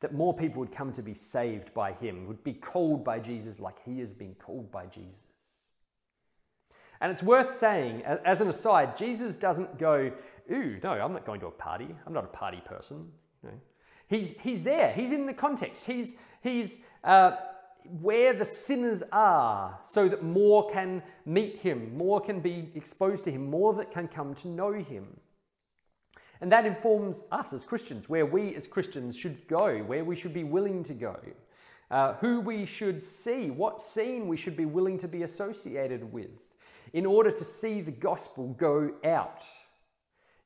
That 0.00 0.14
more 0.14 0.32
people 0.32 0.60
would 0.60 0.70
come 0.70 0.92
to 0.92 1.02
be 1.02 1.14
saved 1.14 1.74
by 1.74 1.92
him, 1.92 2.26
would 2.26 2.44
be 2.44 2.52
called 2.52 3.04
by 3.04 3.18
Jesus 3.18 3.58
like 3.58 3.76
he 3.84 3.98
has 3.98 4.12
been 4.12 4.34
called 4.34 4.70
by 4.70 4.86
Jesus. 4.86 5.22
And 7.00 7.12
it's 7.12 7.22
worth 7.22 7.54
saying, 7.54 8.02
as 8.02 8.40
an 8.40 8.48
aside, 8.48 8.96
Jesus 8.96 9.36
doesn't 9.36 9.78
go, 9.78 10.10
Ooh, 10.50 10.78
no, 10.82 10.92
I'm 10.92 11.12
not 11.12 11.26
going 11.26 11.40
to 11.40 11.46
a 11.46 11.50
party. 11.50 11.88
I'm 12.06 12.12
not 12.12 12.24
a 12.24 12.28
party 12.28 12.62
person. 12.64 13.08
Know. 13.42 13.50
he's, 14.08 14.34
he's 14.40 14.62
there, 14.62 14.92
he's 14.92 15.12
in 15.12 15.26
the 15.26 15.34
context. 15.34 15.84
He's, 15.84 16.16
he's 16.42 16.78
uh, 17.04 17.32
where 18.00 18.32
the 18.32 18.44
sinners 18.44 19.02
are 19.12 19.78
so 19.84 20.08
that 20.08 20.22
more 20.22 20.70
can 20.70 21.02
meet 21.24 21.58
him, 21.58 21.96
more 21.96 22.20
can 22.20 22.40
be 22.40 22.70
exposed 22.74 23.24
to 23.24 23.30
him, 23.30 23.48
more 23.48 23.74
that 23.74 23.90
can 23.90 24.08
come 24.08 24.34
to 24.36 24.48
know 24.48 24.72
him. 24.72 25.06
And 26.40 26.52
that 26.52 26.66
informs 26.66 27.24
us 27.32 27.52
as 27.52 27.64
Christians, 27.64 28.08
where 28.08 28.26
we 28.26 28.54
as 28.54 28.66
Christians 28.66 29.16
should 29.16 29.46
go, 29.48 29.78
where 29.78 30.04
we 30.04 30.14
should 30.14 30.34
be 30.34 30.44
willing 30.44 30.84
to 30.84 30.94
go, 30.94 31.18
uh, 31.90 32.14
who 32.14 32.40
we 32.40 32.64
should 32.64 33.02
see, 33.02 33.50
what 33.50 33.82
scene 33.82 34.28
we 34.28 34.36
should 34.36 34.56
be 34.56 34.66
willing 34.66 34.98
to 34.98 35.08
be 35.08 35.22
associated 35.22 36.12
with 36.12 36.30
in 36.92 37.04
order 37.06 37.30
to 37.30 37.44
see 37.44 37.80
the 37.80 37.90
gospel 37.90 38.54
go 38.58 38.92
out. 39.04 39.42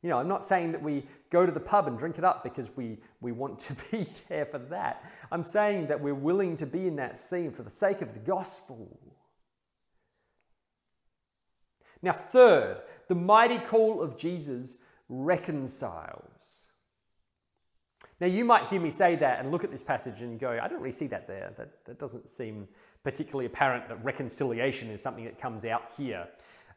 You 0.02 0.10
know, 0.10 0.18
I'm 0.18 0.28
not 0.28 0.44
saying 0.44 0.72
that 0.72 0.82
we 0.82 1.06
go 1.30 1.46
to 1.46 1.52
the 1.52 1.60
pub 1.60 1.86
and 1.86 1.96
drink 1.96 2.18
it 2.18 2.24
up 2.24 2.42
because 2.42 2.70
we, 2.76 2.98
we 3.20 3.30
want 3.30 3.58
to 3.60 3.76
be 3.90 4.08
there 4.28 4.46
for 4.46 4.58
that. 4.58 5.04
I'm 5.30 5.44
saying 5.44 5.86
that 5.88 6.00
we're 6.00 6.14
willing 6.14 6.56
to 6.56 6.66
be 6.66 6.86
in 6.86 6.96
that 6.96 7.20
scene 7.20 7.52
for 7.52 7.62
the 7.62 7.70
sake 7.70 8.02
of 8.02 8.12
the 8.12 8.18
gospel. 8.18 8.98
Now, 12.02 12.12
third, 12.12 12.78
the 13.08 13.14
mighty 13.14 13.58
call 13.58 14.02
of 14.02 14.16
Jesus 14.16 14.78
reconciles. 15.08 16.28
Now, 18.20 18.28
you 18.28 18.44
might 18.44 18.68
hear 18.68 18.80
me 18.80 18.90
say 18.90 19.16
that 19.16 19.40
and 19.40 19.50
look 19.50 19.64
at 19.64 19.70
this 19.70 19.82
passage 19.82 20.22
and 20.22 20.38
go, 20.38 20.58
I 20.62 20.68
don't 20.68 20.78
really 20.80 20.92
see 20.92 21.08
that 21.08 21.26
there. 21.26 21.52
That, 21.56 21.84
that 21.86 21.98
doesn't 21.98 22.30
seem 22.30 22.68
particularly 23.02 23.46
apparent 23.46 23.88
that 23.88 24.04
reconciliation 24.04 24.90
is 24.90 25.02
something 25.02 25.24
that 25.24 25.40
comes 25.40 25.64
out 25.64 25.90
here. 25.96 26.28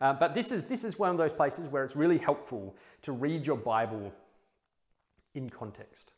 Uh, 0.01 0.13
but 0.13 0.33
this 0.33 0.51
is, 0.51 0.65
this 0.65 0.83
is 0.83 0.97
one 0.97 1.11
of 1.11 1.17
those 1.17 1.33
places 1.33 1.67
where 1.67 1.83
it's 1.83 1.95
really 1.95 2.17
helpful 2.17 2.75
to 3.03 3.11
read 3.11 3.45
your 3.45 3.57
Bible 3.57 4.11
in 5.35 5.49
context. 5.49 6.13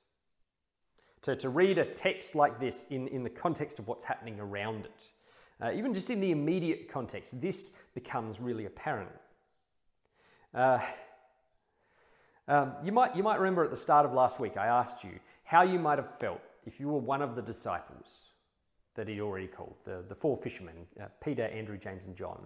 To, 1.23 1.35
to 1.35 1.49
read 1.49 1.77
a 1.77 1.85
text 1.85 2.35
like 2.35 2.59
this 2.59 2.87
in, 2.89 3.07
in 3.09 3.23
the 3.23 3.29
context 3.29 3.79
of 3.79 3.87
what's 3.87 4.03
happening 4.03 4.39
around 4.39 4.85
it. 4.85 5.03
Uh, 5.59 5.71
even 5.73 5.93
just 5.93 6.09
in 6.09 6.21
the 6.21 6.31
immediate 6.31 6.87
context, 6.87 7.41
this 7.41 7.73
becomes 7.95 8.39
really 8.39 8.65
apparent. 8.65 9.09
Uh, 10.53 10.79
um, 12.47 12.73
you, 12.83 12.91
might, 12.91 13.15
you 13.15 13.23
might 13.23 13.39
remember 13.39 13.63
at 13.63 13.71
the 13.71 13.77
start 13.77 14.05
of 14.05 14.13
last 14.13 14.39
week, 14.39 14.57
I 14.57 14.67
asked 14.67 15.03
you 15.03 15.19
how 15.43 15.63
you 15.63 15.79
might 15.79 15.97
have 15.97 16.09
felt 16.09 16.41
if 16.65 16.79
you 16.79 16.89
were 16.89 16.99
one 16.99 17.21
of 17.21 17.35
the 17.35 17.41
disciples 17.41 18.05
that 18.95 19.07
he 19.07 19.21
already 19.21 19.47
called, 19.47 19.75
the, 19.85 20.03
the 20.09 20.15
four 20.15 20.37
fishermen, 20.37 20.75
uh, 20.99 21.05
Peter, 21.23 21.43
Andrew, 21.43 21.77
James, 21.77 22.05
and 22.05 22.15
John 22.15 22.39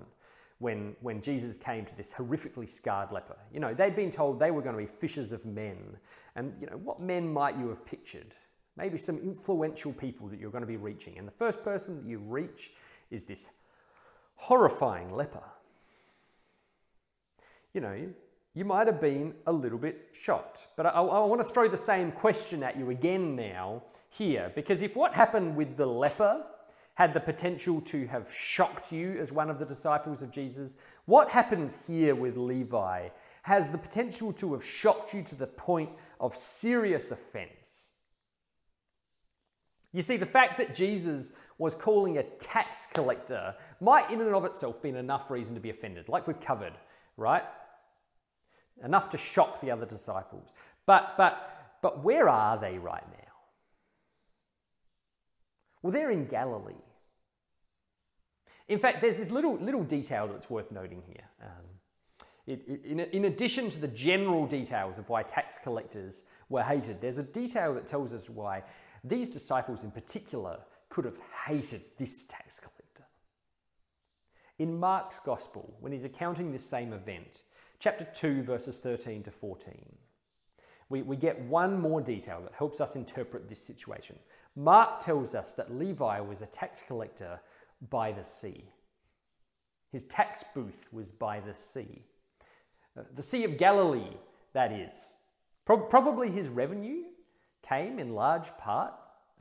when, 0.62 0.96
when 1.02 1.22
Jesus 1.22 1.58
came 1.58 1.86
to 1.86 1.98
this 1.98 2.12
horrifically 2.12 2.70
scarred 2.70 3.12
leper. 3.12 3.38
You 3.52 3.60
know, 3.60 3.74
they'd 3.74 3.96
been 3.96 4.12
told 4.12 4.40
they 4.40 4.52
were 4.52 4.62
going 4.62 4.76
to 4.76 4.82
be 4.82 4.86
fishers 4.86 5.32
of 5.32 5.44
men. 5.44 5.78
And, 6.36 6.54
you 6.62 6.68
know, 6.68 6.78
what 6.78 7.02
men 7.02 7.32
might 7.32 7.58
you 7.58 7.68
have 7.70 7.84
pictured? 7.84 8.36
Maybe 8.78 9.00
some 9.00 9.18
influential 9.18 9.92
people 9.92 10.28
that 10.28 10.40
you're 10.40 10.52
going 10.52 10.62
to 10.62 10.68
be 10.68 10.78
reaching. 10.78 11.18
And 11.18 11.28
the 11.28 11.32
first 11.32 11.64
person 11.64 11.96
that 11.96 12.08
you 12.08 12.20
reach 12.20 12.72
is 13.10 13.24
this 13.24 13.48
horrifying 14.36 15.16
leper. 15.16 15.44
You 17.74 17.82
know, 17.82 17.98
you 18.54 18.66
might 18.66 18.88
have 18.88 19.00
been 19.00 19.34
a 19.48 19.52
little 19.52 19.78
bit 19.78 20.10
shocked. 20.12 20.68
But 20.76 20.88
I, 20.88 20.90
I, 20.90 21.26
want 21.26 21.42
to 21.42 21.48
throw 21.48 21.70
the 21.70 21.78
same 21.78 22.12
question 22.12 22.64
at 22.64 22.78
you 22.78 22.90
again 22.90 23.36
now 23.36 23.84
here, 24.10 24.52
because 24.56 24.82
if 24.82 24.96
what 24.96 25.14
happened 25.14 25.56
with 25.56 25.78
the 25.78 25.86
leper 25.86 26.44
had 26.96 27.14
the 27.14 27.20
potential 27.20 27.80
to 27.82 28.06
have 28.08 28.32
shocked 28.34 28.92
you 28.92 29.16
as 29.20 29.32
one 29.32 29.50
of 29.50 29.58
the 29.58 29.66
disciples 29.66 30.22
of 30.22 30.32
Jesus, 30.32 30.76
what 31.06 31.30
happens 31.30 31.76
here 31.88 32.14
with 32.14 32.36
Levi 32.36 33.08
has 33.44 33.72
the 33.72 33.78
potential 33.78 34.34
to 34.34 34.54
have 34.54 34.64
shocked 34.64 35.14
you 35.14 35.24
to 35.24 35.36
the 35.36 35.48
point 35.48 35.90
of 36.20 36.36
serious 36.36 37.12
offense. 37.12 37.88
You 39.94 40.02
see, 40.02 40.18
the 40.18 40.26
fact 40.26 40.58
that 40.58 40.76
Jesus 40.76 41.32
was 41.58 41.74
calling 41.74 42.18
a 42.18 42.24
tax 42.24 42.88
collector 42.94 43.56
might, 43.80 44.12
in 44.12 44.22
and 44.22 44.36
of 44.36 44.46
itself, 44.46 44.82
be 44.82 44.90
enough 44.90 45.32
reason 45.32 45.56
to 45.56 45.62
be 45.62 45.70
offended, 45.70 46.10
like 46.10 46.28
we've 46.28 46.40
covered, 46.40 46.74
right? 47.18 47.44
Enough 48.84 49.10
to 49.10 49.18
shock 49.18 49.62
the 49.62 49.72
other 49.72 49.86
disciples. 49.86 50.50
But, 50.86 51.14
but, 51.18 51.78
but 51.82 52.04
where 52.04 52.28
are 52.28 52.58
they 52.58 52.78
right 52.78 53.04
now? 53.12 53.34
Well, 55.82 55.94
they're 55.94 56.12
in 56.12 56.26
Galilee. 56.26 56.74
In 58.68 58.80
fact, 58.80 59.02
there's 59.02 59.18
this 59.18 59.32
little, 59.32 59.58
little 59.58 59.84
detail 59.84 60.28
that's 60.28 60.50
worth 60.50 60.72
noting 60.72 61.04
here. 61.06 61.26
Um, 61.42 61.66
it, 62.48 62.62
it, 62.68 62.86
in, 62.86 63.00
in 63.00 63.26
addition 63.26 63.70
to 63.70 63.80
the 63.80 63.88
general 63.88 64.46
details 64.48 64.98
of 64.98 65.10
why 65.10 65.24
tax 65.24 65.58
collectors 65.62 66.24
were 66.50 66.64
hated, 66.64 67.02
there's 67.02 67.18
a 67.18 67.24
detail 67.24 67.74
that 67.74 67.88
tells 67.88 68.14
us 68.14 68.30
why 68.30 68.64
these 69.04 69.30
disciples 69.30 69.84
in 69.84 69.92
particular 69.92 70.60
could 70.90 71.06
have 71.06 71.18
hated 71.48 71.82
this 71.98 72.26
tax 72.26 72.60
collector. 72.60 73.06
In 74.60 74.80
Mark's 74.80 75.20
Gospel, 75.20 75.76
when 75.80 75.92
he's 75.92 76.04
accounting 76.04 76.52
this 76.52 76.68
same 76.68 76.94
event, 76.94 77.44
chapter 77.82 78.06
2, 78.14 78.44
verses 78.44 78.80
13 78.80 79.24
to 79.24 79.32
14, 79.32 79.74
we, 80.90 81.02
we 81.02 81.16
get 81.16 81.42
one 81.42 81.80
more 81.80 82.00
detail 82.00 82.40
that 82.44 82.54
helps 82.54 82.80
us 82.80 82.96
interpret 82.96 83.50
this 83.50 83.62
situation. 83.62 84.16
Mark 84.56 85.00
tells 85.00 85.34
us 85.34 85.54
that 85.54 85.76
Levi 85.76 86.20
was 86.20 86.42
a 86.42 86.46
tax 86.46 86.84
collector 86.86 87.40
by 87.90 88.12
the 88.12 88.24
sea. 88.24 88.66
His 89.92 90.04
tax 90.06 90.44
booth 90.54 90.88
was 90.92 91.12
by 91.12 91.40
the 91.40 91.56
sea. 91.56 92.04
Uh, 92.98 93.02
the 93.16 93.24
Sea 93.24 93.46
of 93.46 93.58
Galilee, 93.58 94.16
that 94.54 94.72
is. 94.72 94.94
Pro- 95.66 95.88
probably 95.88 96.30
his 96.30 96.50
revenue 96.50 97.04
came 97.68 97.98
in 97.98 98.14
large 98.14 98.56
part 98.58 98.94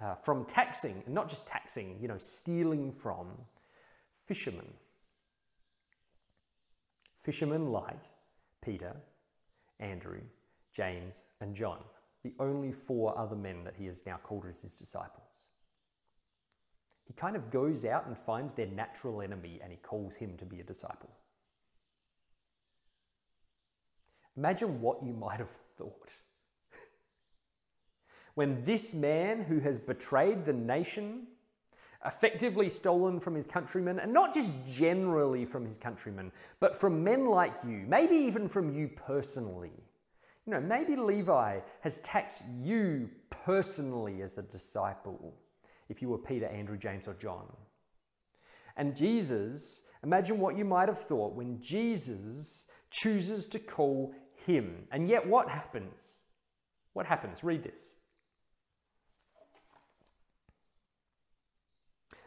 uh, 0.02 0.14
from 0.14 0.46
taxing, 0.46 1.02
and 1.04 1.14
not 1.14 1.28
just 1.28 1.46
taxing, 1.46 1.98
you 2.00 2.08
know, 2.08 2.18
stealing 2.18 2.90
from 2.90 3.26
fishermen. 4.26 4.66
Fishermen 7.18 7.70
like 7.70 8.09
Peter, 8.62 8.94
Andrew, 9.78 10.20
James, 10.72 11.22
and 11.40 11.54
John, 11.54 11.78
the 12.22 12.34
only 12.38 12.72
four 12.72 13.18
other 13.18 13.36
men 13.36 13.64
that 13.64 13.74
he 13.76 13.86
has 13.86 14.04
now 14.06 14.18
called 14.22 14.46
as 14.48 14.60
his 14.60 14.74
disciples. 14.74 15.26
He 17.06 17.14
kind 17.14 17.34
of 17.34 17.50
goes 17.50 17.84
out 17.84 18.06
and 18.06 18.16
finds 18.16 18.54
their 18.54 18.66
natural 18.66 19.20
enemy 19.22 19.58
and 19.62 19.72
he 19.72 19.78
calls 19.78 20.14
him 20.14 20.36
to 20.36 20.44
be 20.44 20.60
a 20.60 20.64
disciple. 20.64 21.10
Imagine 24.36 24.80
what 24.80 25.02
you 25.02 25.12
might 25.12 25.38
have 25.38 25.50
thought. 25.76 26.10
When 28.34 28.64
this 28.64 28.94
man 28.94 29.42
who 29.42 29.58
has 29.58 29.78
betrayed 29.78 30.44
the 30.44 30.52
nation, 30.52 31.26
effectively 32.06 32.68
stolen 32.68 33.20
from 33.20 33.34
his 33.34 33.46
countrymen, 33.46 33.98
and 33.98 34.12
not 34.12 34.32
just 34.32 34.52
generally 34.66 35.44
from 35.44 35.66
his 35.66 35.76
countrymen, 35.76 36.32
but 36.58 36.74
from 36.74 37.04
men 37.04 37.26
like 37.26 37.52
you, 37.66 37.84
maybe 37.86 38.16
even 38.16 38.48
from 38.48 38.74
you 38.74 38.88
personally. 38.88 39.72
You 40.46 40.54
know, 40.54 40.60
maybe 40.60 40.96
Levi 40.96 41.60
has 41.82 41.98
taxed 41.98 42.42
you 42.62 43.10
personally 43.28 44.22
as 44.22 44.38
a 44.38 44.42
disciple 44.42 45.34
if 45.88 46.00
you 46.00 46.08
were 46.08 46.18
Peter, 46.18 46.46
Andrew, 46.46 46.78
James, 46.78 47.06
or 47.06 47.14
John. 47.14 47.46
And 48.76 48.96
Jesus, 48.96 49.82
imagine 50.02 50.38
what 50.38 50.56
you 50.56 50.64
might 50.64 50.88
have 50.88 50.98
thought 50.98 51.34
when 51.34 51.60
Jesus 51.60 52.64
chooses 52.90 53.46
to 53.48 53.58
call 53.58 54.14
him. 54.46 54.86
And 54.90 55.08
yet, 55.08 55.26
what 55.26 55.48
happens? 55.48 56.14
What 56.94 57.06
happens? 57.06 57.44
Read 57.44 57.62
this. 57.62 57.94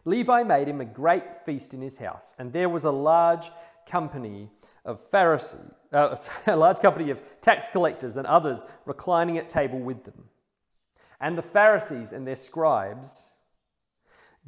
Levi 0.06 0.44
made 0.44 0.68
him 0.68 0.82
a 0.82 0.86
great 0.86 1.46
feast 1.46 1.74
in 1.74 1.82
his 1.82 1.98
house, 1.98 2.36
and 2.38 2.52
there 2.52 2.70
was 2.70 2.84
a 2.84 2.92
large 2.92 3.50
company 3.86 4.50
of 4.86 5.00
Pharisees, 5.00 5.60
uh, 5.94 6.16
a 6.48 6.56
large 6.56 6.80
company 6.80 7.10
of 7.10 7.22
tax 7.42 7.68
collectors 7.70 8.18
and 8.18 8.28
others 8.28 8.66
reclining 8.86 9.38
at 9.38 9.50
table 9.50 9.80
with 9.80 10.04
them. 10.04 10.26
And 11.22 11.38
the 11.38 11.42
Pharisees 11.42 12.12
and 12.12 12.28
their 12.28 12.36
scribes 12.36 13.32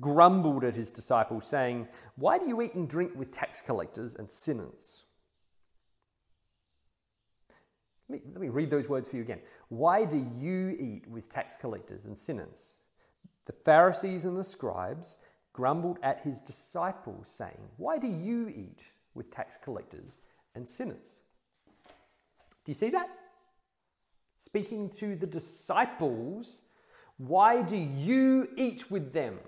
grumbled 0.01 0.65
at 0.65 0.75
his 0.75 0.91
disciples, 0.91 1.47
saying, 1.47 1.87
Why 2.17 2.37
do 2.37 2.47
you 2.47 2.61
eat 2.61 2.75
and 2.75 2.89
drink 2.89 3.13
with 3.15 3.31
tax 3.31 3.61
collectors 3.61 4.15
and 4.15 4.29
sinners? 4.29 5.03
Let 8.09 8.19
me, 8.19 8.31
let 8.33 8.41
me 8.41 8.49
read 8.49 8.69
those 8.69 8.89
words 8.89 9.09
for 9.09 9.15
you 9.15 9.21
again. 9.21 9.39
Why 9.69 10.05
do 10.05 10.17
you 10.35 10.75
eat 10.79 11.07
with 11.07 11.29
tax 11.29 11.55
collectors 11.55 12.05
and 12.05 12.17
sinners? 12.17 12.77
The 13.45 13.53
Pharisees 13.53 14.25
and 14.25 14.37
the 14.37 14.43
scribes 14.43 15.17
grumbled 15.55 15.97
at 16.03 16.19
his 16.19 16.41
disciples, 16.41 17.29
saying, 17.29 17.57
Why 17.77 17.97
do 17.97 18.07
you 18.07 18.49
eat 18.49 18.83
with 19.13 19.31
tax 19.31 19.57
collectors 19.63 20.17
and 20.53 20.67
sinners? 20.67 21.19
Do 21.87 22.71
you 22.71 22.73
see 22.73 22.89
that? 22.89 23.09
Speaking 24.37 24.89
to 24.89 25.15
the 25.15 25.25
disciples, 25.25 26.61
why 27.17 27.61
do 27.61 27.77
you 27.77 28.49
eat 28.57 28.91
with 28.91 29.13
them? 29.13 29.39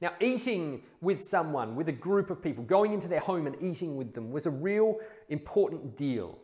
Now, 0.00 0.12
eating 0.20 0.82
with 1.00 1.22
someone, 1.22 1.74
with 1.74 1.88
a 1.88 1.92
group 1.92 2.30
of 2.30 2.40
people, 2.40 2.62
going 2.62 2.92
into 2.92 3.08
their 3.08 3.20
home 3.20 3.46
and 3.46 3.56
eating 3.60 3.96
with 3.96 4.14
them 4.14 4.30
was 4.30 4.46
a 4.46 4.50
real 4.50 4.98
important 5.28 5.96
deal 5.96 6.38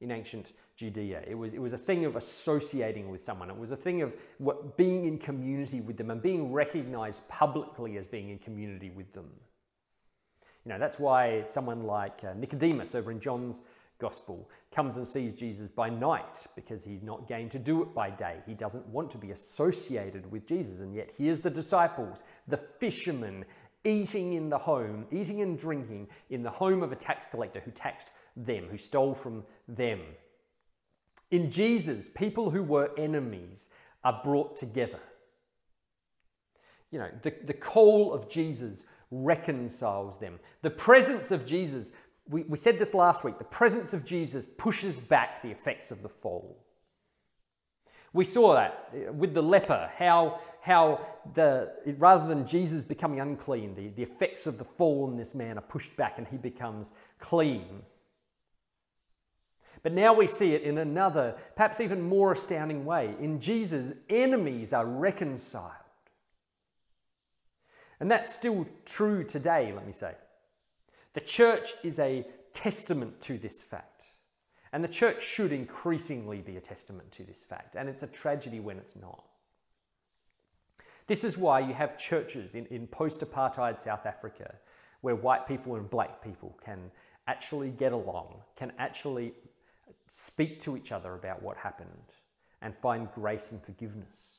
in 0.00 0.12
ancient 0.12 0.52
Judea. 0.82 1.22
It 1.28 1.36
was, 1.36 1.54
it 1.54 1.60
was 1.60 1.72
a 1.72 1.78
thing 1.78 2.04
of 2.04 2.16
associating 2.16 3.08
with 3.08 3.22
someone. 3.22 3.48
It 3.50 3.56
was 3.56 3.70
a 3.70 3.76
thing 3.76 4.02
of 4.02 4.16
what, 4.38 4.76
being 4.76 5.04
in 5.04 5.16
community 5.16 5.80
with 5.80 5.96
them 5.96 6.10
and 6.10 6.20
being 6.20 6.52
recognized 6.52 7.26
publicly 7.28 7.98
as 7.98 8.04
being 8.04 8.30
in 8.30 8.38
community 8.38 8.90
with 8.90 9.12
them. 9.12 9.30
You 10.64 10.70
know, 10.70 10.80
that's 10.80 10.98
why 10.98 11.44
someone 11.46 11.84
like 11.84 12.24
uh, 12.24 12.34
Nicodemus 12.34 12.96
over 12.96 13.12
in 13.12 13.20
John's 13.20 13.62
gospel 14.00 14.50
comes 14.74 14.96
and 14.96 15.06
sees 15.06 15.36
Jesus 15.36 15.70
by 15.70 15.88
night 15.88 16.46
because 16.56 16.82
he's 16.82 17.02
not 17.02 17.28
game 17.28 17.48
to 17.50 17.60
do 17.60 17.82
it 17.82 17.94
by 17.94 18.10
day. 18.10 18.38
He 18.44 18.54
doesn't 18.54 18.84
want 18.88 19.08
to 19.12 19.18
be 19.18 19.30
associated 19.30 20.30
with 20.32 20.48
Jesus. 20.48 20.80
And 20.80 20.96
yet, 20.96 21.10
here's 21.16 21.38
the 21.38 21.50
disciples, 21.50 22.24
the 22.48 22.58
fishermen, 22.80 23.44
eating 23.84 24.32
in 24.32 24.48
the 24.48 24.58
home, 24.58 25.06
eating 25.12 25.42
and 25.42 25.56
drinking 25.56 26.08
in 26.30 26.42
the 26.42 26.50
home 26.50 26.82
of 26.82 26.90
a 26.90 26.96
tax 26.96 27.26
collector 27.30 27.60
who 27.60 27.70
taxed 27.70 28.08
them, 28.36 28.66
who 28.68 28.76
stole 28.78 29.14
from 29.14 29.44
them. 29.68 30.00
In 31.32 31.50
Jesus, 31.50 32.10
people 32.14 32.50
who 32.50 32.62
were 32.62 32.90
enemies 32.98 33.70
are 34.04 34.20
brought 34.22 34.56
together. 34.56 35.00
You 36.90 36.98
know, 36.98 37.08
the, 37.22 37.34
the 37.46 37.54
call 37.54 38.12
of 38.12 38.28
Jesus 38.28 38.84
reconciles 39.10 40.20
them. 40.20 40.38
The 40.60 40.70
presence 40.70 41.30
of 41.30 41.46
Jesus, 41.46 41.90
we, 42.28 42.42
we 42.42 42.58
said 42.58 42.78
this 42.78 42.92
last 42.92 43.24
week, 43.24 43.38
the 43.38 43.44
presence 43.44 43.94
of 43.94 44.04
Jesus 44.04 44.46
pushes 44.58 45.00
back 45.00 45.42
the 45.42 45.50
effects 45.50 45.90
of 45.90 46.02
the 46.02 46.08
fall. 46.08 46.62
We 48.12 48.24
saw 48.24 48.54
that 48.54 49.14
with 49.14 49.32
the 49.32 49.42
leper, 49.42 49.90
how, 49.96 50.38
how 50.60 51.00
the, 51.34 51.72
rather 51.96 52.26
than 52.28 52.46
Jesus 52.46 52.84
becoming 52.84 53.20
unclean, 53.20 53.74
the, 53.74 53.88
the 53.88 54.02
effects 54.02 54.46
of 54.46 54.58
the 54.58 54.64
fall 54.64 55.04
on 55.04 55.16
this 55.16 55.34
man 55.34 55.56
are 55.56 55.62
pushed 55.62 55.96
back 55.96 56.18
and 56.18 56.28
he 56.28 56.36
becomes 56.36 56.92
clean. 57.18 57.82
But 59.82 59.92
now 59.92 60.12
we 60.12 60.26
see 60.26 60.54
it 60.54 60.62
in 60.62 60.78
another, 60.78 61.36
perhaps 61.56 61.80
even 61.80 62.00
more 62.00 62.32
astounding 62.32 62.84
way. 62.84 63.14
In 63.18 63.40
Jesus, 63.40 63.92
enemies 64.08 64.72
are 64.72 64.86
reconciled. 64.86 65.72
And 67.98 68.10
that's 68.10 68.32
still 68.32 68.66
true 68.84 69.24
today, 69.24 69.72
let 69.74 69.86
me 69.86 69.92
say. 69.92 70.14
The 71.14 71.20
church 71.20 71.74
is 71.82 71.98
a 71.98 72.26
testament 72.52 73.20
to 73.22 73.38
this 73.38 73.62
fact. 73.62 74.04
And 74.72 74.82
the 74.82 74.88
church 74.88 75.22
should 75.22 75.52
increasingly 75.52 76.38
be 76.38 76.56
a 76.56 76.60
testament 76.60 77.10
to 77.12 77.24
this 77.24 77.42
fact. 77.42 77.76
And 77.76 77.88
it's 77.88 78.02
a 78.02 78.06
tragedy 78.06 78.60
when 78.60 78.78
it's 78.78 78.96
not. 78.96 79.24
This 81.06 81.24
is 81.24 81.36
why 81.36 81.60
you 81.60 81.74
have 81.74 81.98
churches 81.98 82.54
in, 82.54 82.66
in 82.66 82.86
post 82.86 83.20
apartheid 83.20 83.78
South 83.78 84.06
Africa 84.06 84.54
where 85.02 85.16
white 85.16 85.46
people 85.46 85.74
and 85.76 85.90
black 85.90 86.22
people 86.22 86.56
can 86.64 86.90
actually 87.26 87.70
get 87.70 87.92
along, 87.92 88.34
can 88.56 88.72
actually 88.78 89.34
speak 90.14 90.60
to 90.60 90.76
each 90.76 90.92
other 90.92 91.14
about 91.14 91.42
what 91.42 91.56
happened 91.56 91.88
and 92.60 92.76
find 92.76 93.10
grace 93.14 93.50
and 93.50 93.62
forgiveness. 93.62 94.32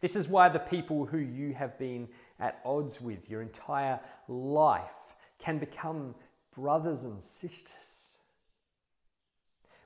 This 0.00 0.14
is 0.14 0.28
why 0.28 0.48
the 0.48 0.60
people 0.60 1.04
who 1.04 1.18
you 1.18 1.52
have 1.54 1.76
been 1.76 2.06
at 2.38 2.60
odds 2.64 3.00
with 3.00 3.28
your 3.28 3.42
entire 3.42 3.98
life 4.28 5.16
can 5.40 5.58
become 5.58 6.14
brothers 6.54 7.02
and 7.02 7.22
sisters 7.22 8.14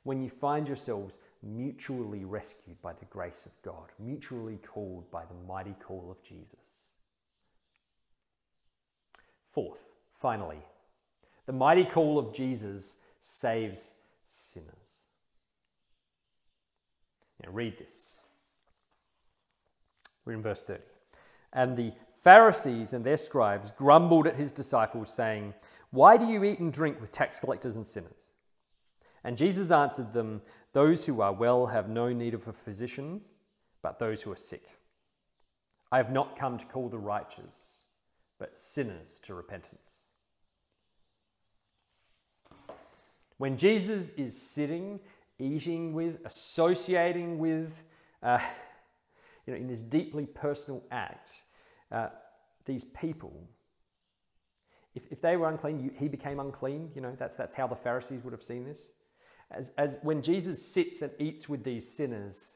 when 0.02 0.20
you 0.20 0.28
find 0.28 0.66
yourselves 0.66 1.16
mutually 1.42 2.26
rescued 2.26 2.80
by 2.82 2.92
the 2.92 3.06
grace 3.06 3.46
of 3.46 3.52
God, 3.62 3.88
mutually 3.98 4.58
called 4.58 5.10
by 5.10 5.22
the 5.24 5.48
mighty 5.48 5.74
call 5.82 6.10
of 6.10 6.22
Jesus. 6.22 6.90
Fourth, 9.44 9.80
finally, 10.12 10.60
the 11.46 11.52
mighty 11.54 11.86
call 11.86 12.18
of 12.18 12.34
Jesus 12.34 12.96
saves 13.22 13.94
sinners. 14.32 15.02
Now, 17.42 17.50
read 17.50 17.78
this. 17.78 18.16
We're 20.24 20.34
in 20.34 20.42
verse 20.42 20.62
30. 20.62 20.82
And 21.52 21.76
the 21.76 21.92
Pharisees 22.22 22.92
and 22.92 23.04
their 23.04 23.16
scribes 23.16 23.72
grumbled 23.72 24.26
at 24.26 24.36
his 24.36 24.52
disciples, 24.52 25.12
saying, 25.12 25.54
Why 25.90 26.16
do 26.16 26.26
you 26.26 26.44
eat 26.44 26.60
and 26.60 26.72
drink 26.72 27.00
with 27.00 27.10
tax 27.10 27.40
collectors 27.40 27.76
and 27.76 27.86
sinners? 27.86 28.32
And 29.24 29.36
Jesus 29.36 29.70
answered 29.70 30.12
them, 30.12 30.40
Those 30.72 31.04
who 31.04 31.20
are 31.20 31.32
well 31.32 31.66
have 31.66 31.88
no 31.88 32.12
need 32.12 32.34
of 32.34 32.46
a 32.46 32.52
physician, 32.52 33.20
but 33.82 33.98
those 33.98 34.22
who 34.22 34.30
are 34.32 34.36
sick. 34.36 34.68
I 35.90 35.96
have 35.96 36.12
not 36.12 36.36
come 36.36 36.56
to 36.56 36.66
call 36.66 36.88
the 36.88 36.98
righteous, 36.98 37.82
but 38.38 38.58
sinners 38.58 39.20
to 39.24 39.34
repentance. 39.34 40.01
When 43.38 43.56
Jesus 43.56 44.10
is 44.10 44.40
sitting, 44.40 45.00
eating 45.38 45.92
with, 45.92 46.18
associating 46.24 47.38
with, 47.38 47.82
uh, 48.22 48.38
you 49.46 49.52
know, 49.52 49.58
in 49.58 49.66
this 49.66 49.82
deeply 49.82 50.26
personal 50.26 50.82
act, 50.90 51.30
uh, 51.90 52.08
these 52.64 52.84
people, 52.84 53.48
if, 54.94 55.04
if 55.10 55.20
they 55.20 55.36
were 55.36 55.48
unclean, 55.48 55.80
you, 55.80 55.90
he 55.98 56.08
became 56.08 56.38
unclean. 56.38 56.90
You 56.94 57.00
know, 57.00 57.16
that's, 57.18 57.36
that's 57.36 57.54
how 57.54 57.66
the 57.66 57.76
Pharisees 57.76 58.22
would 58.24 58.32
have 58.32 58.42
seen 58.42 58.64
this. 58.64 58.80
As, 59.50 59.70
as 59.76 59.96
when 60.02 60.22
Jesus 60.22 60.64
sits 60.64 61.02
and 61.02 61.10
eats 61.18 61.48
with 61.48 61.64
these 61.64 61.88
sinners, 61.88 62.54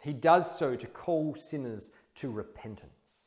he 0.00 0.12
does 0.12 0.58
so 0.58 0.76
to 0.76 0.86
call 0.86 1.34
sinners 1.34 1.90
to 2.16 2.30
repentance. 2.30 3.22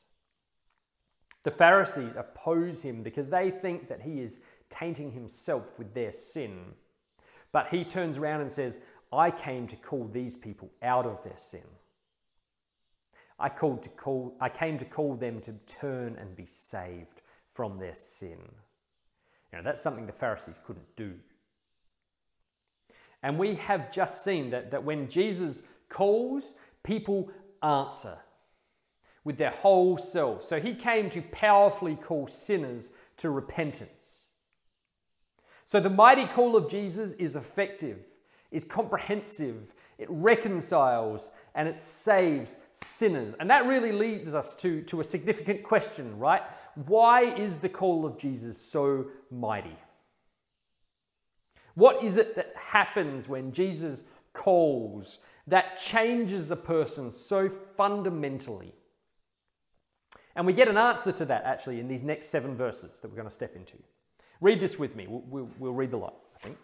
The 1.43 1.51
Pharisees 1.51 2.13
oppose 2.15 2.81
him 2.81 3.01
because 3.01 3.27
they 3.27 3.49
think 3.49 3.87
that 3.89 4.01
he 4.01 4.21
is 4.21 4.39
tainting 4.71 5.11
himself 5.11 5.77
with 5.77 5.93
their 5.93 6.11
sin. 6.11 6.73
But 7.51 7.67
he 7.67 7.83
turns 7.83 8.17
around 8.17 8.41
and 8.41 8.51
says, 8.51 8.79
I 9.13 9.29
came 9.29 9.67
to 9.67 9.75
call 9.75 10.09
these 10.11 10.35
people 10.35 10.71
out 10.81 11.05
of 11.05 11.23
their 11.23 11.37
sin. 11.37 11.61
I, 13.37 13.49
called 13.49 13.83
to 13.83 13.89
call, 13.89 14.35
I 14.39 14.49
came 14.49 14.77
to 14.77 14.85
call 14.85 15.15
them 15.15 15.41
to 15.41 15.53
turn 15.67 16.15
and 16.19 16.35
be 16.35 16.45
saved 16.45 17.21
from 17.47 17.77
their 17.77 17.95
sin. 17.95 18.39
You 19.51 19.57
know, 19.57 19.63
that's 19.63 19.81
something 19.81 20.05
the 20.05 20.13
Pharisees 20.13 20.59
couldn't 20.65 20.95
do. 20.95 21.13
And 23.23 23.37
we 23.37 23.55
have 23.55 23.91
just 23.91 24.23
seen 24.23 24.49
that, 24.51 24.71
that 24.71 24.83
when 24.83 25.09
Jesus 25.09 25.63
calls, 25.89 26.55
people 26.83 27.29
answer 27.61 28.17
with 29.23 29.37
their 29.37 29.51
whole 29.51 29.97
self. 29.97 30.43
So 30.43 30.59
he 30.59 30.73
came 30.73 31.09
to 31.11 31.21
powerfully 31.21 31.95
call 31.95 32.27
sinners 32.27 32.89
to 33.17 33.29
repentance. 33.29 34.00
So 35.71 35.79
the 35.79 35.89
mighty 35.89 36.25
call 36.25 36.57
of 36.57 36.67
Jesus 36.67 37.13
is 37.13 37.37
effective 37.37 38.05
is 38.51 38.65
comprehensive, 38.65 39.73
it 39.97 40.07
reconciles, 40.09 41.31
and 41.55 41.65
it 41.65 41.77
saves 41.77 42.57
sinners. 42.73 43.35
And 43.39 43.49
that 43.49 43.65
really 43.65 43.93
leads 43.93 44.35
us 44.35 44.53
to, 44.55 44.81
to 44.81 44.99
a 44.99 45.03
significant 45.05 45.63
question, 45.63 46.19
right? 46.19 46.41
Why 46.87 47.23
is 47.23 47.59
the 47.59 47.69
call 47.69 48.05
of 48.05 48.17
Jesus 48.17 48.57
so 48.57 49.05
mighty? 49.31 49.77
What 51.75 52.03
is 52.03 52.17
it 52.17 52.35
that 52.35 52.53
happens 52.57 53.29
when 53.29 53.53
Jesus 53.53 54.03
calls 54.33 55.19
that 55.47 55.79
changes 55.79 56.51
a 56.51 56.57
person 56.57 57.13
so 57.13 57.49
fundamentally? 57.77 58.75
And 60.35 60.45
we 60.45 60.51
get 60.51 60.67
an 60.67 60.75
answer 60.75 61.13
to 61.13 61.23
that 61.27 61.45
actually 61.45 61.79
in 61.79 61.87
these 61.87 62.03
next 62.03 62.25
seven 62.25 62.57
verses 62.57 62.99
that 62.99 63.07
we're 63.07 63.15
going 63.15 63.29
to 63.29 63.33
step 63.33 63.55
into. 63.55 63.77
Read 64.41 64.59
this 64.59 64.79
with 64.79 64.95
me. 64.95 65.05
We'll, 65.07 65.23
we'll, 65.27 65.49
we'll 65.59 65.73
read 65.73 65.91
the 65.91 65.97
lot, 65.97 66.15
I 66.35 66.39
think. 66.39 66.57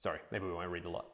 Sorry, 0.00 0.20
maybe 0.30 0.46
we 0.46 0.52
won't 0.52 0.70
read 0.70 0.84
the 0.84 0.88
lot. 0.88 1.06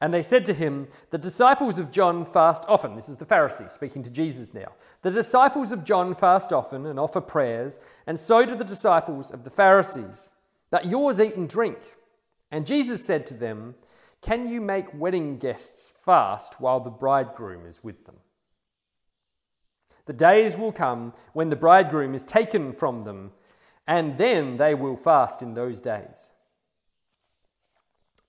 And 0.00 0.12
they 0.12 0.22
said 0.22 0.46
to 0.46 0.54
him, 0.54 0.88
The 1.10 1.18
disciples 1.18 1.78
of 1.78 1.90
John 1.90 2.24
fast 2.24 2.64
often. 2.66 2.96
This 2.96 3.08
is 3.08 3.18
the 3.18 3.26
Pharisees 3.26 3.72
speaking 3.72 4.02
to 4.02 4.10
Jesus 4.10 4.54
now. 4.54 4.72
The 5.02 5.10
disciples 5.10 5.70
of 5.70 5.84
John 5.84 6.14
fast 6.14 6.52
often 6.52 6.86
and 6.86 6.98
offer 6.98 7.20
prayers, 7.20 7.80
and 8.06 8.18
so 8.18 8.44
do 8.46 8.56
the 8.56 8.64
disciples 8.64 9.30
of 9.30 9.44
the 9.44 9.50
Pharisees. 9.50 10.32
But 10.70 10.86
yours 10.86 11.20
eat 11.20 11.36
and 11.36 11.48
drink. 11.48 11.78
And 12.50 12.66
Jesus 12.66 13.04
said 13.04 13.26
to 13.26 13.34
them, 13.34 13.74
Can 14.22 14.48
you 14.48 14.60
make 14.60 14.98
wedding 14.98 15.38
guests 15.38 15.92
fast 15.96 16.60
while 16.60 16.80
the 16.80 16.90
bridegroom 16.90 17.66
is 17.66 17.84
with 17.84 18.06
them? 18.06 18.16
The 20.06 20.12
days 20.12 20.56
will 20.56 20.72
come 20.72 21.12
when 21.32 21.48
the 21.48 21.56
bridegroom 21.56 22.14
is 22.14 22.24
taken 22.24 22.72
from 22.72 23.04
them, 23.04 23.32
and 23.86 24.18
then 24.18 24.56
they 24.56 24.74
will 24.74 24.96
fast 24.96 25.42
in 25.42 25.54
those 25.54 25.80
days. 25.80 26.30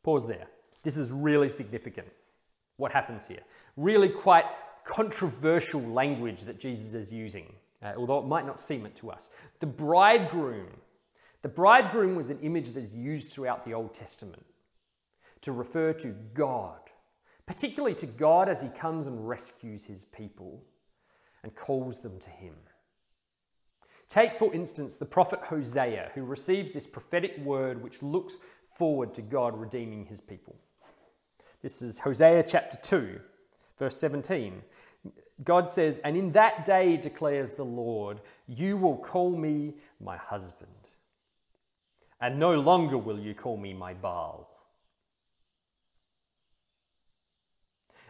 Pause 0.04 0.28
there. 0.28 0.48
This 0.84 0.98
is 0.98 1.12
really 1.12 1.50
significant. 1.50 2.08
What 2.78 2.92
happens 2.92 3.26
here? 3.26 3.42
Really 3.76 4.10
quite 4.10 4.46
controversial 4.84 5.82
language 5.82 6.42
that 6.44 6.60
Jesus 6.60 6.94
is 6.94 7.12
using, 7.12 7.52
uh, 7.84 7.94
although 7.98 8.20
it 8.20 8.28
might 8.28 8.46
not 8.46 8.62
seem 8.62 8.86
it 8.86 8.96
to 8.98 9.12
us. 9.12 9.30
The 9.60 9.66
bridegroom. 9.66 10.68
The 11.42 11.50
bridegroom 11.50 12.16
was 12.16 12.30
an 12.30 12.40
image 12.42 12.70
that 12.70 12.82
is 12.82 12.96
used 12.96 13.32
throughout 13.32 13.66
the 13.66 13.74
Old 13.74 13.94
Testament 13.94 14.46
to 15.42 15.52
refer 15.52 15.94
to 15.94 16.16
God, 16.34 16.80
particularly 17.46 17.96
to 17.96 18.06
God 18.06 18.48
as 18.48 18.62
he 18.62 18.70
comes 18.70 19.08
and 19.08 19.28
rescues 19.28 19.84
his 19.84 20.06
people 20.06 20.64
and 21.46 21.56
calls 21.56 22.00
them 22.00 22.20
to 22.20 22.30
him. 22.32 22.56
Take, 24.10 24.38
for 24.38 24.52
instance, 24.52 24.98
the 24.98 25.06
prophet 25.06 25.40
Hosea, 25.44 26.12
who 26.16 26.24
receives 26.24 26.74
this 26.74 26.88
prophetic 26.88 27.38
word 27.38 27.84
which 27.84 28.02
looks 28.02 28.40
forward 28.68 29.14
to 29.14 29.22
God 29.22 29.56
redeeming 29.56 30.06
his 30.06 30.20
people. 30.20 30.56
This 31.62 31.84
is 31.84 32.00
Hosea 32.00 32.44
chapter 32.44 32.78
2, 32.82 33.20
verse 33.78 33.96
17. 33.98 34.64
God 35.44 35.70
says, 35.70 36.00
And 36.04 36.18
in 36.18 36.32
that 36.32 36.66
day, 36.66 36.98
declares 36.98 37.52
the 37.52 37.64
Lord, 37.64 38.22
you 38.48 38.76
will 38.76 38.98
call 38.98 39.30
me 39.30 39.76
my 40.00 40.18
husband, 40.18 40.72
and 42.22 42.40
no 42.40 42.56
longer 42.56 42.98
will 42.98 43.20
you 43.20 43.36
call 43.36 43.58
me 43.58 43.72
my 43.72 43.94
Baal. 43.94 44.50